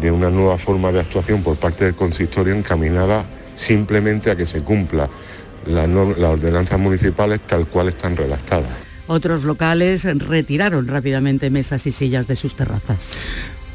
[0.00, 3.24] de una nueva forma de actuación por parte del consistorio encaminada
[3.54, 5.08] simplemente a que se cumpla
[5.66, 8.70] las ordenanzas municipales tal cual están redactadas.
[9.06, 13.26] Otros locales retiraron rápidamente mesas y sillas de sus terrazas.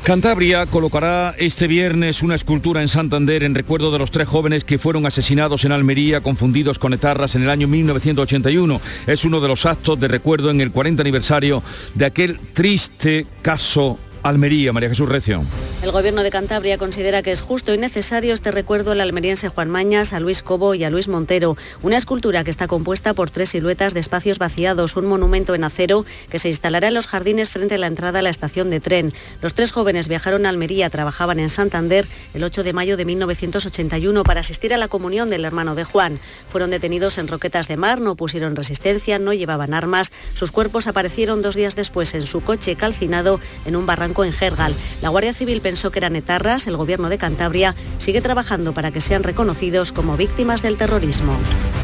[0.05, 4.77] Cantabria colocará este viernes una escultura en Santander en recuerdo de los tres jóvenes que
[4.77, 8.81] fueron asesinados en Almería confundidos con etarras en el año 1981.
[9.07, 11.63] Es uno de los actos de recuerdo en el 40 aniversario
[11.95, 15.43] de aquel triste caso Almería, María Jesús Recio.
[15.83, 19.69] El Gobierno de Cantabria considera que es justo y necesario este recuerdo al almeriense Juan
[19.69, 21.57] Mañas, a Luis Cobo y a Luis Montero.
[21.83, 26.05] Una escultura que está compuesta por tres siluetas de espacios vaciados, un monumento en acero
[26.27, 29.13] que se instalará en los jardines frente a la entrada a la estación de tren.
[29.43, 34.23] Los tres jóvenes viajaron a Almería, trabajaban en Santander el 8 de mayo de 1981
[34.23, 36.19] para asistir a la comunión del hermano de Juan.
[36.49, 40.11] Fueron detenidos en Roquetas de Mar, no pusieron resistencia, no llevaban armas.
[40.33, 44.73] Sus cuerpos aparecieron dos días después en su coche calcinado en un barranco en Gergal.
[45.01, 46.67] La Guardia Civil pensó que eran etarras.
[46.67, 51.35] El gobierno de Cantabria sigue trabajando para que sean reconocidos como víctimas del terrorismo.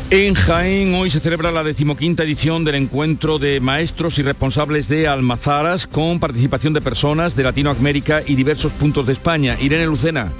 [0.09, 5.07] En Jaén hoy se celebra la decimoquinta edición del encuentro de maestros y responsables de
[5.07, 9.57] Almazaras con participación de personas de Latinoamérica y diversos puntos de España.
[9.59, 10.33] Irene Lucena.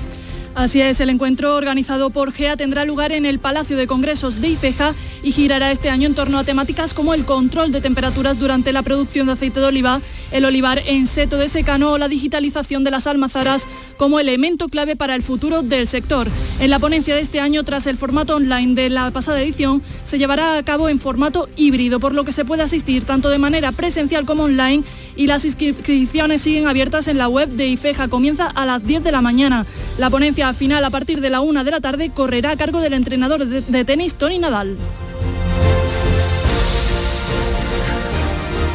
[0.54, 4.50] Así es, el encuentro organizado por GEA tendrá lugar en el Palacio de Congresos de
[4.50, 4.94] Ifeja
[5.24, 8.82] y girará este año en torno a temáticas como el control de temperaturas durante la
[8.82, 12.92] producción de aceite de oliva, el olivar en seto de secano o la digitalización de
[12.92, 16.28] las almazaras como elemento clave para el futuro del sector.
[16.60, 20.18] En la ponencia de este año, tras el formato online de la pasada edición, se
[20.18, 23.72] llevará a cabo en formato híbrido, por lo que se puede asistir tanto de manera
[23.72, 24.84] presencial como online
[25.16, 28.08] y las inscripciones siguen abiertas en la web de IFEJA.
[28.08, 29.66] Comienza a las 10 de la mañana.
[29.98, 32.94] La ponencia final a partir de la 1 de la tarde correrá a cargo del
[32.94, 34.78] entrenador de, tenis Tony Nadal.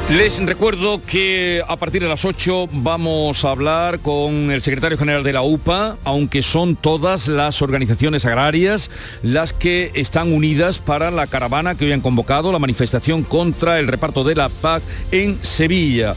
[0.08, 5.24] Les recuerdo que a partir de las 8 vamos a hablar con el secretario general
[5.24, 8.88] de la UPA, aunque son todas las organizaciones agrarias
[9.24, 13.88] las que están unidas para la caravana que hoy han convocado, la manifestación contra el
[13.88, 14.80] reparto de la PAC
[15.10, 16.14] en Sevilla.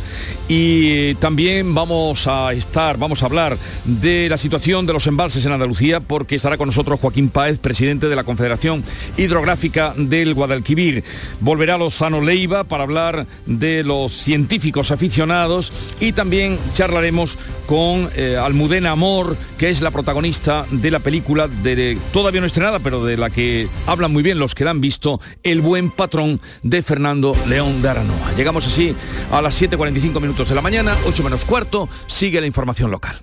[0.48, 5.52] Y también vamos a estar, vamos a hablar de la situación de los embalses en
[5.52, 8.84] Andalucía, porque estará con nosotros Joaquín Páez, presidente de la Confederación
[9.18, 11.04] Hidrográfica del Guadalquivir.
[11.40, 18.92] Volverá Lozano Leiva para hablar de los científicos aficionados y también charlaremos con eh, Almudena
[18.92, 23.30] Amor, que es la protagonista de la película de todavía no estrenada, pero de la
[23.30, 27.82] que hablan muy bien los que la han visto, El buen patrón de Fernando León
[27.82, 28.34] de Aranoa.
[28.36, 28.96] Llegamos así
[29.32, 33.22] a las 7.45 minutos de la mañana, 8 menos cuarto, sigue la información local.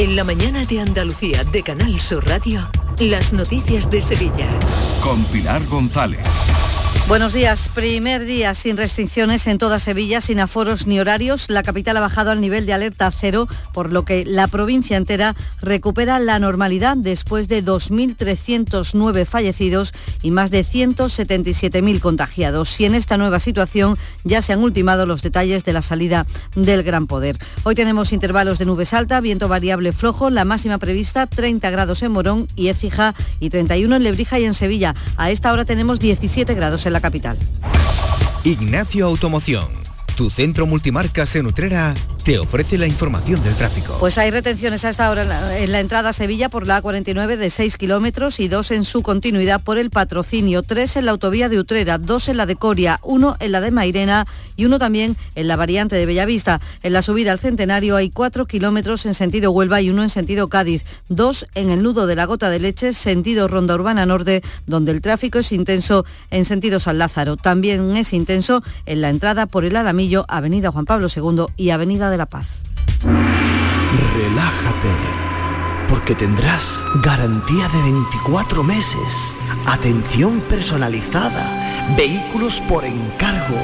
[0.00, 4.48] En la mañana de Andalucía de Canal Sur Radio, las noticias de Sevilla.
[5.02, 6.20] Con Pilar González.
[7.10, 7.68] Buenos días.
[7.74, 11.50] Primer día sin restricciones en toda Sevilla, sin aforos ni horarios.
[11.50, 15.34] La capital ha bajado al nivel de alerta cero, por lo que la provincia entera
[15.60, 19.92] recupera la normalidad después de 2.309 fallecidos
[20.22, 22.78] y más de 177.000 contagiados.
[22.78, 26.84] Y en esta nueva situación ya se han ultimado los detalles de la salida del
[26.84, 27.38] Gran Poder.
[27.64, 32.12] Hoy tenemos intervalos de nubes alta, viento variable flojo, la máxima prevista 30 grados en
[32.12, 34.94] Morón y Écija y 31 en Lebrija y en Sevilla.
[35.16, 37.38] A esta hora tenemos 17 grados en la capital.
[38.44, 39.68] Ignacio Automoción,
[40.16, 41.94] tu centro multimarcas en Utrera,
[42.24, 43.96] te ofrece la información del tráfico.
[43.98, 46.82] Pues hay retenciones a esta hora en la, en la entrada a Sevilla por la
[46.82, 51.12] A49 de 6 kilómetros y dos en su continuidad por el patrocinio, tres en la
[51.12, 54.78] autovía de Utrera, dos en la de Coria, uno en la de Mairena y uno
[54.78, 56.60] también en la variante de Bellavista.
[56.82, 60.48] En la subida al Centenario hay cuatro kilómetros en sentido Huelva y uno en sentido
[60.48, 64.92] Cádiz, dos en el nudo de la Gota de Leche, sentido Ronda Urbana Norte, donde
[64.92, 67.36] el tráfico es intenso en sentido San Lázaro.
[67.36, 72.10] También es intenso en la entrada por el Alamillo, Avenida Juan Pablo II y Avenida
[72.10, 72.48] de la Paz.
[73.02, 74.92] Relájate,
[75.88, 79.32] porque tendrás garantía de 24 meses,
[79.66, 81.44] atención personalizada,
[81.96, 83.56] vehículos por encargo,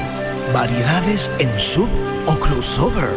[0.53, 1.87] variedades en sub
[2.27, 3.09] o crossover.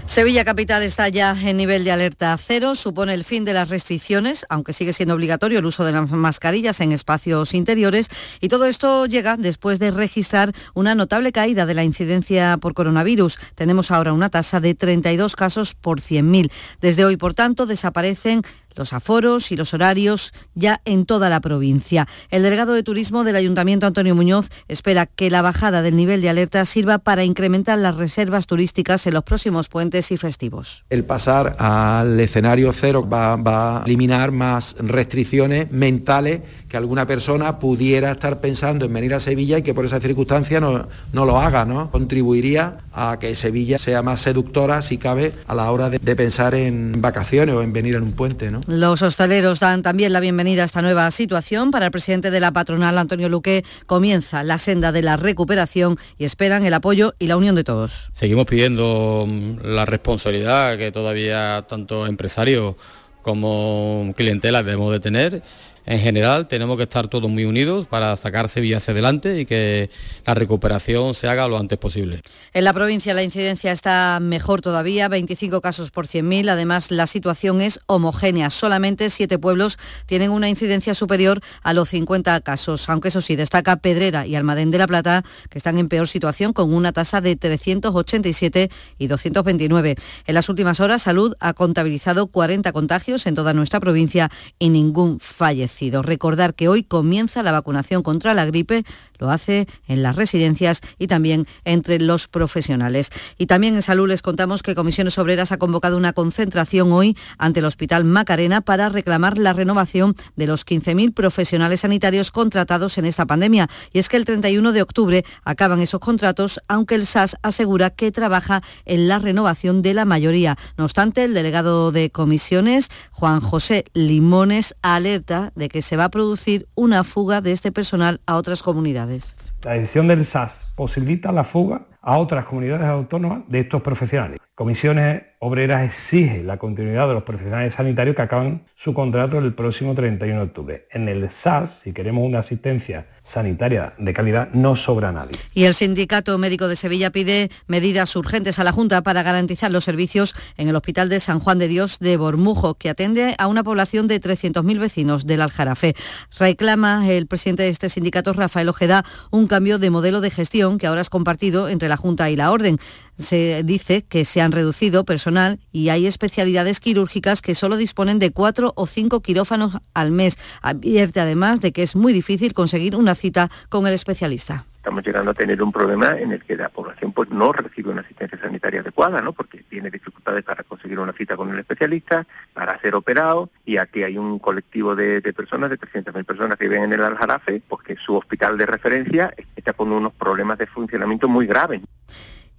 [0.07, 4.45] Sevilla Capital está ya en nivel de alerta cero, supone el fin de las restricciones,
[4.49, 8.07] aunque sigue siendo obligatorio el uso de las mascarillas en espacios interiores
[8.39, 13.37] y todo esto llega después de registrar una notable caída de la incidencia por coronavirus.
[13.53, 16.51] Tenemos ahora una tasa de 32 casos por 100.000.
[16.79, 18.43] Desde hoy, por tanto, desaparecen
[18.77, 22.07] los aforos y los horarios ya en toda la provincia.
[22.29, 26.29] El delegado de Turismo del Ayuntamiento, Antonio Muñoz, espera que la bajada del nivel de
[26.29, 30.85] alerta sirva para incrementar las reservas turísticas en los próximos puentes y festivos.
[30.89, 38.11] El pasar al escenario cero va, a eliminar más restricciones mentales que alguna persona pudiera
[38.11, 41.65] estar pensando en venir a Sevilla y que por esa circunstancia no, no lo haga,
[41.65, 41.89] ¿no?
[41.91, 46.55] Contribuiría a que Sevilla sea más seductora, si cabe, a la hora de, de pensar
[46.55, 48.61] en vacaciones o en venir en un puente, ¿no?
[48.65, 51.69] Los hosteleros dan también la bienvenida a esta nueva situación.
[51.69, 56.25] Para el presidente de la patronal, Antonio Luque, comienza la senda de la recuperación y
[56.25, 58.09] esperan el apoyo y la unión de todos.
[58.13, 62.75] Seguimos pidiendo mm, la responsabilidad que todavía tanto empresarios
[63.21, 65.43] como clientela debemos de tener
[65.87, 69.89] en general tenemos que estar todos muy unidos para sacar Sevilla hacia adelante y que
[70.25, 72.19] la recuperación se haga lo antes posible.
[72.53, 76.49] En la provincia la incidencia está mejor todavía, 25 casos por 100.000.
[76.49, 78.49] Además, la situación es homogénea.
[78.49, 79.77] Solamente siete pueblos
[80.07, 84.71] tienen una incidencia superior a los 50 casos, aunque eso sí, destaca Pedrera y Almadén
[84.71, 89.95] de la Plata, que están en peor situación con una tasa de 387 y 229.
[90.25, 94.29] En las últimas horas, Salud ha contabilizado 40 contagios en toda nuestra provincia
[94.59, 95.76] y ningún fallecido.
[95.79, 98.83] Recordar que hoy comienza la vacunación contra la gripe,
[99.19, 103.11] lo hace en las residencias y también entre los profesionales.
[103.37, 107.59] Y también en salud les contamos que Comisiones Obreras ha convocado una concentración hoy ante
[107.59, 113.25] el Hospital Macarena para reclamar la renovación de los 15.000 profesionales sanitarios contratados en esta
[113.25, 113.69] pandemia.
[113.93, 118.11] Y es que el 31 de octubre acaban esos contratos, aunque el SAS asegura que
[118.11, 120.57] trabaja en la renovación de la mayoría.
[120.77, 126.09] No obstante, el delegado de comisiones, Juan José Limones, alerta de que se va a
[126.09, 129.35] producir una fuga de este personal a otras comunidades.
[129.63, 134.39] La decisión del SAS posibilita la fuga a otras comunidades autónomas de estos profesionales.
[134.55, 139.93] Comisiones Obreras exige la continuidad de los profesionales sanitarios que acaban su contrato el próximo
[139.93, 140.87] 31 de octubre.
[140.89, 145.37] En el SAS, si queremos una asistencia sanitaria de calidad, no sobra nadie.
[145.53, 149.83] Y el Sindicato Médico de Sevilla pide medidas urgentes a la Junta para garantizar los
[149.83, 153.63] servicios en el Hospital de San Juan de Dios de Bormujo, que atiende a una
[153.63, 155.95] población de 300.000 vecinos del Aljarafe.
[156.39, 160.87] Reclama el presidente de este sindicato, Rafael Ojeda, un cambio de modelo de gestión que
[160.87, 162.79] ahora es compartido entre la Junta y la Orden.
[163.17, 168.31] Se dice que se han reducido personal y hay especialidades quirúrgicas que solo disponen de
[168.31, 170.37] cuatro o cinco quirófanos al mes.
[170.61, 175.31] Advierte además de que es muy difícil conseguir una cita con el especialista estamos llegando
[175.31, 178.79] a tener un problema en el que la población pues no recibe una asistencia sanitaria
[178.79, 179.33] adecuada, ¿no?
[179.33, 184.03] Porque tiene dificultades para conseguir una cita con el especialista, para ser operado, y aquí
[184.03, 187.97] hay un colectivo de, de personas, de 300.000 personas que viven en el Aljarafe, porque
[187.97, 191.81] su hospital de referencia está con unos problemas de funcionamiento muy graves.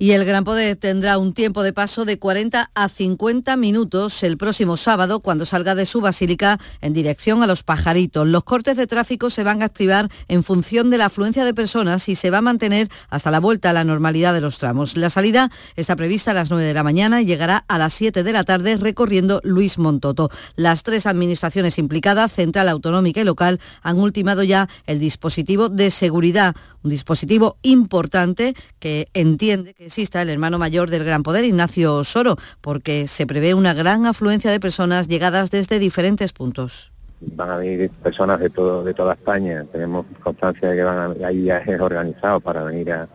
[0.01, 4.39] Y el Gran Poder tendrá un tiempo de paso de 40 a 50 minutos el
[4.39, 8.25] próximo sábado cuando salga de su basílica en dirección a los pajaritos.
[8.29, 12.09] Los cortes de tráfico se van a activar en función de la afluencia de personas
[12.09, 14.97] y se va a mantener hasta la vuelta a la normalidad de los tramos.
[14.97, 18.23] La salida está prevista a las 9 de la mañana y llegará a las 7
[18.23, 20.31] de la tarde recorriendo Luis Montoto.
[20.55, 26.55] Las tres administraciones implicadas, central, autonómica y local, han ultimado ya el dispositivo de seguridad,
[26.85, 32.37] un dispositivo importante que entiende que exista el hermano mayor del Gran Poder, Ignacio Soro,
[32.61, 37.91] porque se prevé una gran afluencia de personas llegadas desde diferentes puntos van a venir
[38.03, 39.65] personas de todo de toda España.
[39.73, 43.09] Tenemos constancia de que van a, hay viajes organizados para venir a,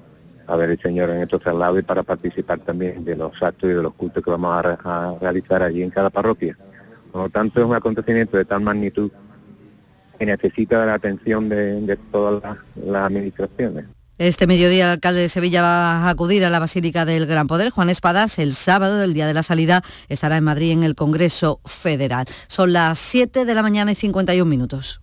[0.57, 3.81] ver el Señor en estos traslados y para participar también de los actos y de
[3.81, 6.57] los cultos que vamos a, realizar allí en cada parroquia.
[7.13, 9.09] Por lo tanto, es un acontecimiento de tal magnitud
[10.19, 13.85] que necesita la atención de, todas las administraciones.
[14.23, 17.71] Este mediodía el alcalde de Sevilla va a acudir a la Basílica del Gran Poder.
[17.71, 21.59] Juan Espadas, el sábado, el día de la salida, estará en Madrid en el Congreso
[21.65, 22.25] Federal.
[22.47, 25.02] Son las 7 de la mañana y 51 minutos.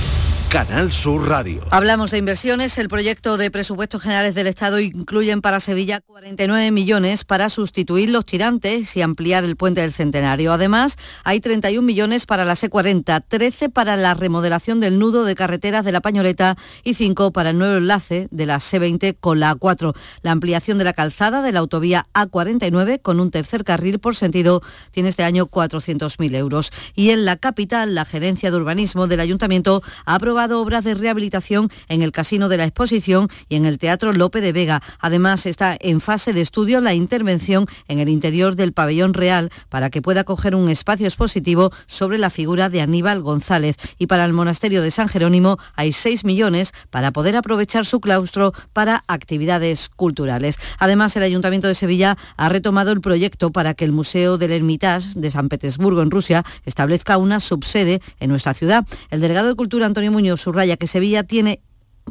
[0.51, 1.65] Canal Sur Radio.
[1.71, 2.77] Hablamos de inversiones.
[2.77, 8.25] El proyecto de presupuestos generales del Estado incluyen para Sevilla 49 millones para sustituir los
[8.25, 10.51] tirantes y ampliar el puente del Centenario.
[10.51, 15.85] Además, hay 31 millones para la C40, 13 para la remodelación del nudo de carreteras
[15.85, 19.95] de la Pañoleta y 5 para el nuevo enlace de la C20 con la A4.
[20.21, 24.61] La ampliación de la calzada de la autovía A49 con un tercer carril por sentido
[24.91, 26.71] tiene este año 400.000 euros.
[26.93, 31.69] Y en la capital, la Gerencia de Urbanismo del Ayuntamiento ha aprobado obras de rehabilitación
[31.87, 34.81] en el Casino de la Exposición y en el Teatro Lope de Vega.
[34.99, 39.89] Además, está en fase de estudio la intervención en el interior del pabellón real para
[39.89, 43.75] que pueda coger un espacio expositivo sobre la figura de Aníbal González.
[43.99, 48.53] Y para el Monasterio de San Jerónimo hay 6 millones para poder aprovechar su claustro
[48.73, 50.57] para actividades culturales.
[50.79, 55.09] Además, el Ayuntamiento de Sevilla ha retomado el proyecto para que el Museo del Hermitage
[55.15, 58.85] de San Petersburgo, en Rusia, establezca una subsede en nuestra ciudad.
[59.09, 61.61] El delegado de Cultura, Antonio Muñoz, subraya que Sevilla tiene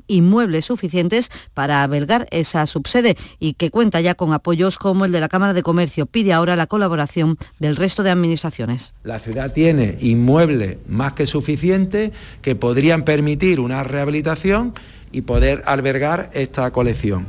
[0.06, 5.20] inmuebles suficientes para albergar esa subsede y que cuenta ya con apoyos como el de
[5.20, 6.06] la Cámara de Comercio.
[6.06, 8.94] Pide ahora la colaboración del resto de administraciones.
[9.04, 12.12] La ciudad tiene inmuebles más que suficientes
[12.42, 14.74] que podrían permitir una rehabilitación
[15.12, 17.26] y poder albergar esta colección.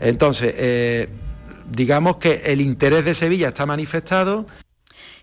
[0.00, 1.08] Entonces, eh,
[1.70, 4.46] digamos que el interés de Sevilla está manifestado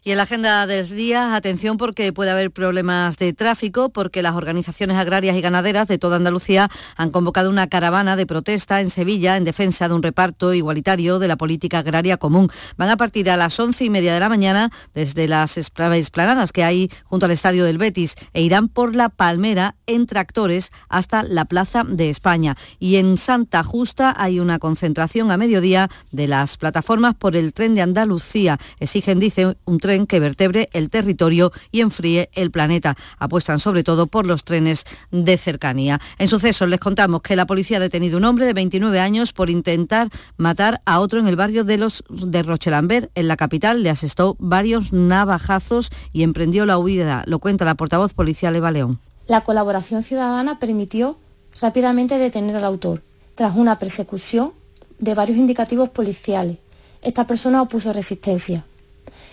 [0.07, 4.35] Y en la agenda del día, atención porque puede haber problemas de tráfico porque las
[4.35, 9.35] organizaciones agrarias y ganaderas de toda Andalucía han convocado una caravana de protesta en Sevilla
[9.35, 12.51] en defensa de un reparto igualitario de la política agraria común.
[12.77, 16.63] Van a partir a las once y media de la mañana desde las esplanadas que
[16.63, 21.45] hay junto al estadio del Betis e irán por la Palmera en tractores hasta la
[21.45, 22.57] Plaza de España.
[22.77, 27.73] Y en Santa Justa hay una concentración a mediodía de las plataformas por el tren
[27.73, 28.59] de Andalucía.
[28.79, 32.95] Exigen, dice, un tren que vertebre el territorio y enfríe el planeta.
[33.17, 36.01] Apuestan sobre todo por los trenes de cercanía.
[36.17, 39.49] En sucesos les contamos que la policía ha detenido un hombre de 29 años por
[39.49, 43.81] intentar matar a otro en el barrio de los de Rochelambert, en la capital.
[43.81, 47.23] Le asestó varios navajazos y emprendió la huida.
[47.25, 48.99] Lo cuenta la portavoz policial Eva León.
[49.27, 51.17] La colaboración ciudadana permitió
[51.61, 53.01] rápidamente detener al autor,
[53.33, 54.53] tras una persecución
[54.99, 56.57] de varios indicativos policiales.
[57.01, 58.65] Esta persona opuso resistencia.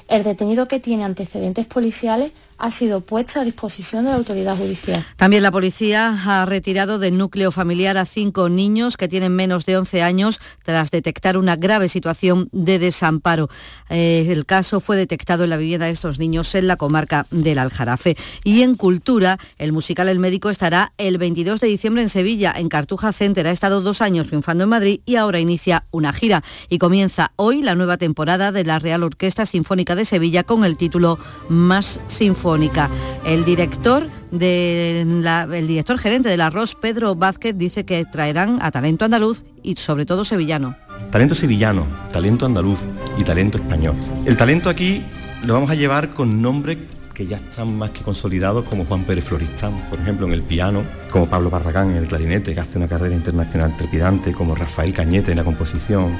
[0.06, 2.32] El detenido que tiene antecedentes policiales
[2.62, 5.04] ha sido puesto a disposición de la autoridad judicial.
[5.16, 9.76] También la policía ha retirado del núcleo familiar a cinco niños que tienen menos de
[9.76, 13.48] 11 años tras detectar una grave situación de desamparo.
[13.90, 17.58] Eh, el caso fue detectado en la vivienda de estos niños en la comarca del
[17.58, 18.16] Aljarafe.
[18.44, 22.68] Y en cultura, el musical El Médico estará el 22 de diciembre en Sevilla, en
[22.68, 23.44] Cartuja Center.
[23.48, 26.44] Ha estado dos años triunfando en Madrid y ahora inicia una gira.
[26.68, 30.76] Y comienza hoy la nueva temporada de la Real Orquesta Sinfónica de Sevilla con el
[30.76, 37.84] título Más Sinfónica el director, de el director gerente de la ROS, Pedro Vázquez, dice
[37.84, 40.76] que traerán a talento andaluz y sobre todo sevillano.
[41.10, 42.80] Talento sevillano, talento andaluz
[43.18, 43.94] y talento español.
[44.24, 45.02] El talento aquí
[45.44, 46.78] lo vamos a llevar con nombres
[47.14, 50.82] que ya están más que consolidados, como Juan Pérez Floristán, por ejemplo, en el piano,
[51.10, 55.30] como Pablo Barragán en el clarinete, que hace una carrera internacional trepidante, como Rafael Cañete
[55.32, 56.16] en la composición.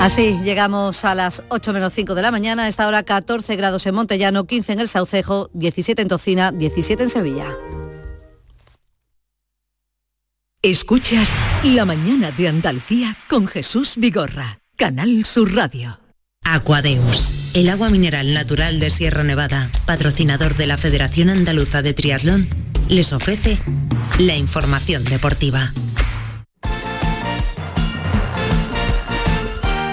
[0.00, 3.84] Así llegamos a las 8 menos 5 de la mañana, a esta hora 14 grados
[3.84, 7.56] en Montellano, 15 en el Saucejo, 17 en Tocina, 17 en Sevilla.
[10.62, 11.30] Escuchas
[11.64, 15.98] La mañana de Andalucía con Jesús Vigorra, Canal Sur Radio.
[16.44, 22.48] Aquadeus, el agua mineral natural de Sierra Nevada, patrocinador de la Federación Andaluza de Triatlón,
[22.88, 23.58] les ofrece
[24.18, 25.72] la información deportiva.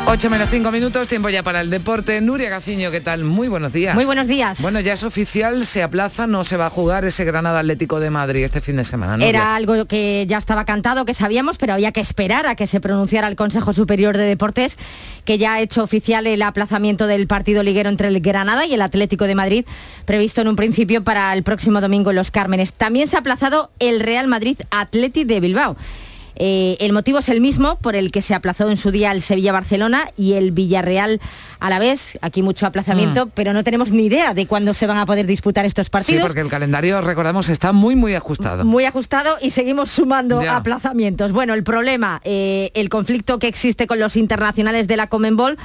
[0.08, 2.22] 8 menos 5 minutos, tiempo ya para el deporte.
[2.22, 3.24] Nuria Gaciño, ¿qué tal?
[3.24, 3.95] Muy buenos días.
[3.95, 4.62] Muy buenos días.
[4.62, 8.12] Bueno, ya es oficial, se aplaza, no se va a jugar ese Granada Atlético de
[8.12, 9.18] Madrid este fin de semana.
[9.18, 9.26] ¿no?
[9.26, 12.80] Era algo que ya estaba cantado, que sabíamos, pero había que esperar a que se
[12.80, 14.78] pronunciara el Consejo Superior de Deportes,
[15.26, 18.84] que ya ha hecho oficial el aplazamiento del partido liguero entre el Granada y el
[18.84, 19.66] Atlético de Madrid,
[20.06, 22.74] previsto en un principio para el próximo domingo en Los Cármenes.
[22.74, 25.76] También se ha aplazado el Real Madrid Atleti de Bilbao.
[26.38, 29.22] Eh, el motivo es el mismo por el que se aplazó en su día el
[29.22, 31.22] Sevilla-Barcelona y el Villarreal
[31.60, 32.18] a la vez.
[32.22, 33.32] Aquí mucho aplazamiento, mm.
[33.34, 36.22] pero no tenemos ni idea de cuándo se van a poder disputar estos partidos.
[36.22, 38.66] Sí, porque el calendario, recordamos, está muy, muy ajustado.
[38.66, 41.32] Muy ajustado y seguimos sumando aplazamientos.
[41.32, 45.58] Bueno, el problema, eh, el conflicto que existe con los internacionales de la Comenbol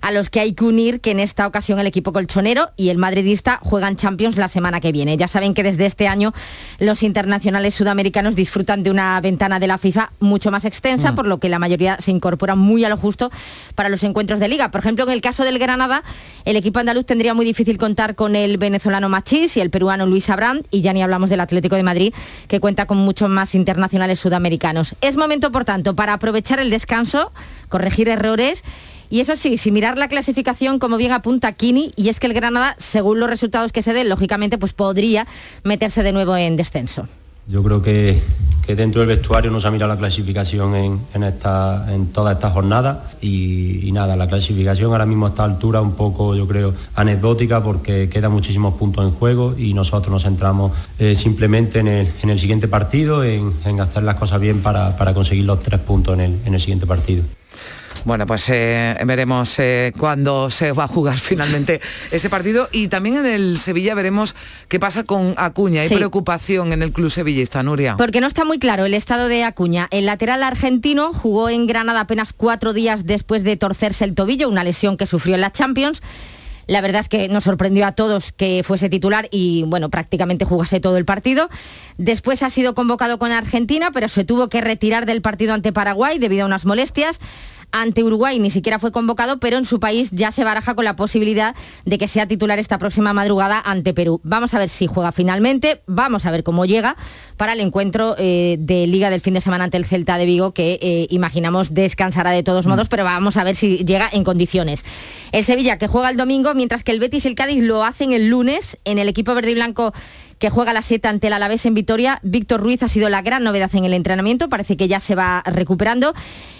[0.00, 2.98] a los que hay que unir que en esta ocasión el equipo colchonero y el
[2.98, 5.16] madridista juegan Champions la semana que viene.
[5.16, 6.32] Ya saben que desde este año
[6.78, 11.14] los internacionales sudamericanos disfrutan de una ventana de la FIFA mucho más extensa, mm.
[11.14, 13.30] por lo que la mayoría se incorporan muy a lo justo
[13.74, 14.70] para los encuentros de liga.
[14.70, 16.02] Por ejemplo, en el caso del Granada,
[16.44, 20.30] el equipo andaluz tendría muy difícil contar con el venezolano Machís y el peruano Luis
[20.30, 22.14] Abrán, y ya ni hablamos del Atlético de Madrid,
[22.46, 24.94] que cuenta con muchos más internacionales sudamericanos.
[25.00, 27.32] Es momento, por tanto, para aprovechar el descanso,
[27.68, 28.62] corregir errores
[29.10, 32.34] y eso sí, si mirar la clasificación, como bien apunta Kini, y es que el
[32.34, 35.26] Granada, según los resultados que se den, lógicamente, pues podría
[35.64, 37.08] meterse de nuevo en descenso.
[37.46, 38.20] Yo creo que,
[38.66, 43.10] dentro del vestuario no se ha mirado la clasificación en, esta, en toda esta jornada
[43.22, 48.10] y, nada, la clasificación ahora mismo a esta altura un poco, yo creo, anecdótica porque
[48.10, 53.24] quedan muchísimos puntos en juego y nosotros nos centramos eh, simplemente en el, siguiente partido,
[53.24, 57.24] en, hacer las cosas bien para, conseguir los tres puntos en el siguiente partido.
[58.04, 61.80] Bueno, pues eh, veremos eh, cuándo se va a jugar finalmente
[62.10, 64.34] ese partido y también en el Sevilla veremos
[64.68, 65.82] qué pasa con Acuña.
[65.82, 67.96] Hay preocupación en el club sevillista, Nuria.
[67.96, 69.88] Porque no está muy claro el estado de Acuña.
[69.90, 74.64] El lateral argentino jugó en Granada apenas cuatro días después de torcerse el tobillo, una
[74.64, 76.02] lesión que sufrió en la Champions.
[76.68, 80.80] La verdad es que nos sorprendió a todos que fuese titular y bueno, prácticamente jugase
[80.80, 81.48] todo el partido.
[81.96, 86.18] Después ha sido convocado con Argentina, pero se tuvo que retirar del partido ante Paraguay
[86.18, 87.20] debido a unas molestias.
[87.72, 90.96] Ante Uruguay ni siquiera fue convocado, pero en su país ya se baraja con la
[90.96, 91.54] posibilidad
[91.84, 94.20] de que sea titular esta próxima madrugada ante Perú.
[94.24, 96.96] Vamos a ver si juega finalmente, vamos a ver cómo llega
[97.36, 100.52] para el encuentro eh, de Liga del fin de semana ante el Celta de Vigo,
[100.52, 102.90] que eh, imaginamos descansará de todos modos, mm.
[102.90, 104.84] pero vamos a ver si llega en condiciones.
[105.32, 108.12] El Sevilla que juega el domingo, mientras que el Betis y el Cádiz lo hacen
[108.12, 109.92] el lunes en el equipo verde y blanco
[110.38, 112.20] que juega a las 7 ante el Alavés en Vitoria.
[112.22, 115.42] Víctor Ruiz ha sido la gran novedad en el entrenamiento, parece que ya se va
[115.44, 116.14] recuperando.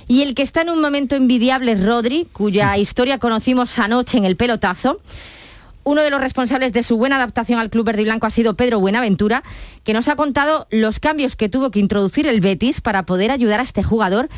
[0.09, 4.24] Y el que está en un momento envidiable es Rodri, cuya historia conocimos anoche en
[4.24, 5.00] el pelotazo.
[5.84, 8.54] Uno de los responsables de su buena adaptación al club verde y blanco ha sido
[8.54, 9.42] Pedro Buenaventura,
[9.84, 13.61] que nos ha contado los cambios que tuvo que introducir el Betis para poder ayudar
[13.61, 14.30] a este jugador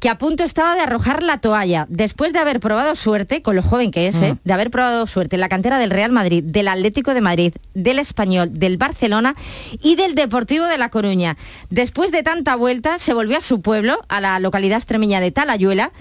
[0.00, 3.62] que a punto estaba de arrojar la toalla después de haber probado suerte, con lo
[3.62, 4.34] joven que es, ¿eh?
[4.34, 4.38] mm.
[4.44, 7.98] de haber probado suerte en la cantera del Real Madrid, del Atlético de Madrid, del
[7.98, 9.34] Español, del Barcelona
[9.82, 11.36] y del Deportivo de La Coruña.
[11.70, 15.92] Después de tanta vuelta, se volvió a su pueblo, a la localidad extremeña de Talayuela,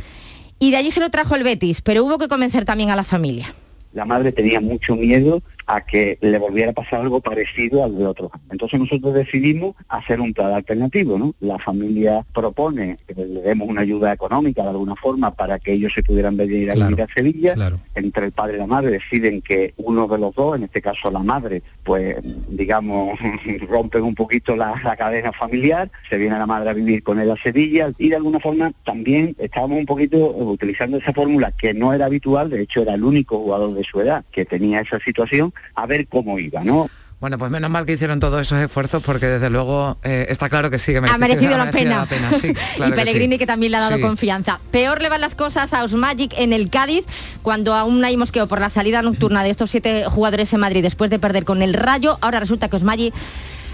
[0.60, 3.04] y de allí se lo trajo el Betis, pero hubo que convencer también a la
[3.04, 3.54] familia.
[3.94, 8.06] La madre tenía mucho miedo a que le volviera a pasar algo parecido al de
[8.06, 8.32] otros.
[8.50, 11.36] Entonces nosotros decidimos hacer un plan alternativo, ¿no?
[11.42, 15.92] La familia propone que le demos una ayuda económica de alguna forma para que ellos
[15.94, 17.56] se pudieran venir a vivir a Sevilla.
[17.96, 21.12] Entre el padre y la madre deciden que uno de los dos, en este caso
[21.12, 22.16] la madre, pues
[22.48, 23.20] digamos
[23.70, 27.36] rompen un poquito la, cadena familiar, se viene la madre a vivir con él a
[27.36, 32.06] Sevilla y de alguna forma también estábamos un poquito utilizando esa fórmula que no era
[32.06, 35.86] habitual, de hecho era el único jugador de su edad que tenía esa situación a
[35.86, 36.90] ver cómo iba, ¿no?
[37.20, 40.70] Bueno, pues menos mal que hicieron todos esos esfuerzos porque desde luego eh, está claro
[40.70, 42.08] que sí que ha merecido, la, pena.
[42.88, 44.60] y Pellegrini que, también le ha dado confianza.
[44.70, 47.06] Peor le van las cosas a Osmagic en el Cádiz
[47.42, 51.10] cuando aún hay mosqueo por la salida nocturna de estos siete jugadores en Madrid después
[51.10, 52.20] de perder con el Rayo.
[52.22, 53.16] Ahora resulta que Osmagic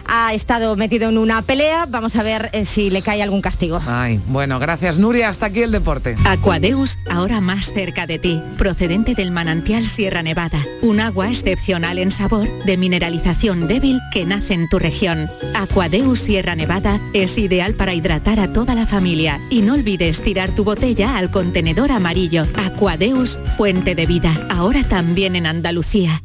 [0.05, 1.85] ha estado metido en una pelea.
[1.87, 3.81] Vamos a ver eh, si le cae algún castigo.
[3.85, 5.29] Ay, bueno, gracias Nuria.
[5.29, 6.15] Hasta aquí el deporte.
[6.25, 10.59] Aquadeus, ahora más cerca de ti, procedente del manantial Sierra Nevada.
[10.81, 15.29] Un agua excepcional en sabor, de mineralización débil que nace en tu región.
[15.55, 19.39] Aquadeus Sierra Nevada es ideal para hidratar a toda la familia.
[19.49, 22.45] Y no olvides tirar tu botella al contenedor amarillo.
[22.65, 24.31] Aquadeus, fuente de vida.
[24.49, 26.21] Ahora también en Andalucía.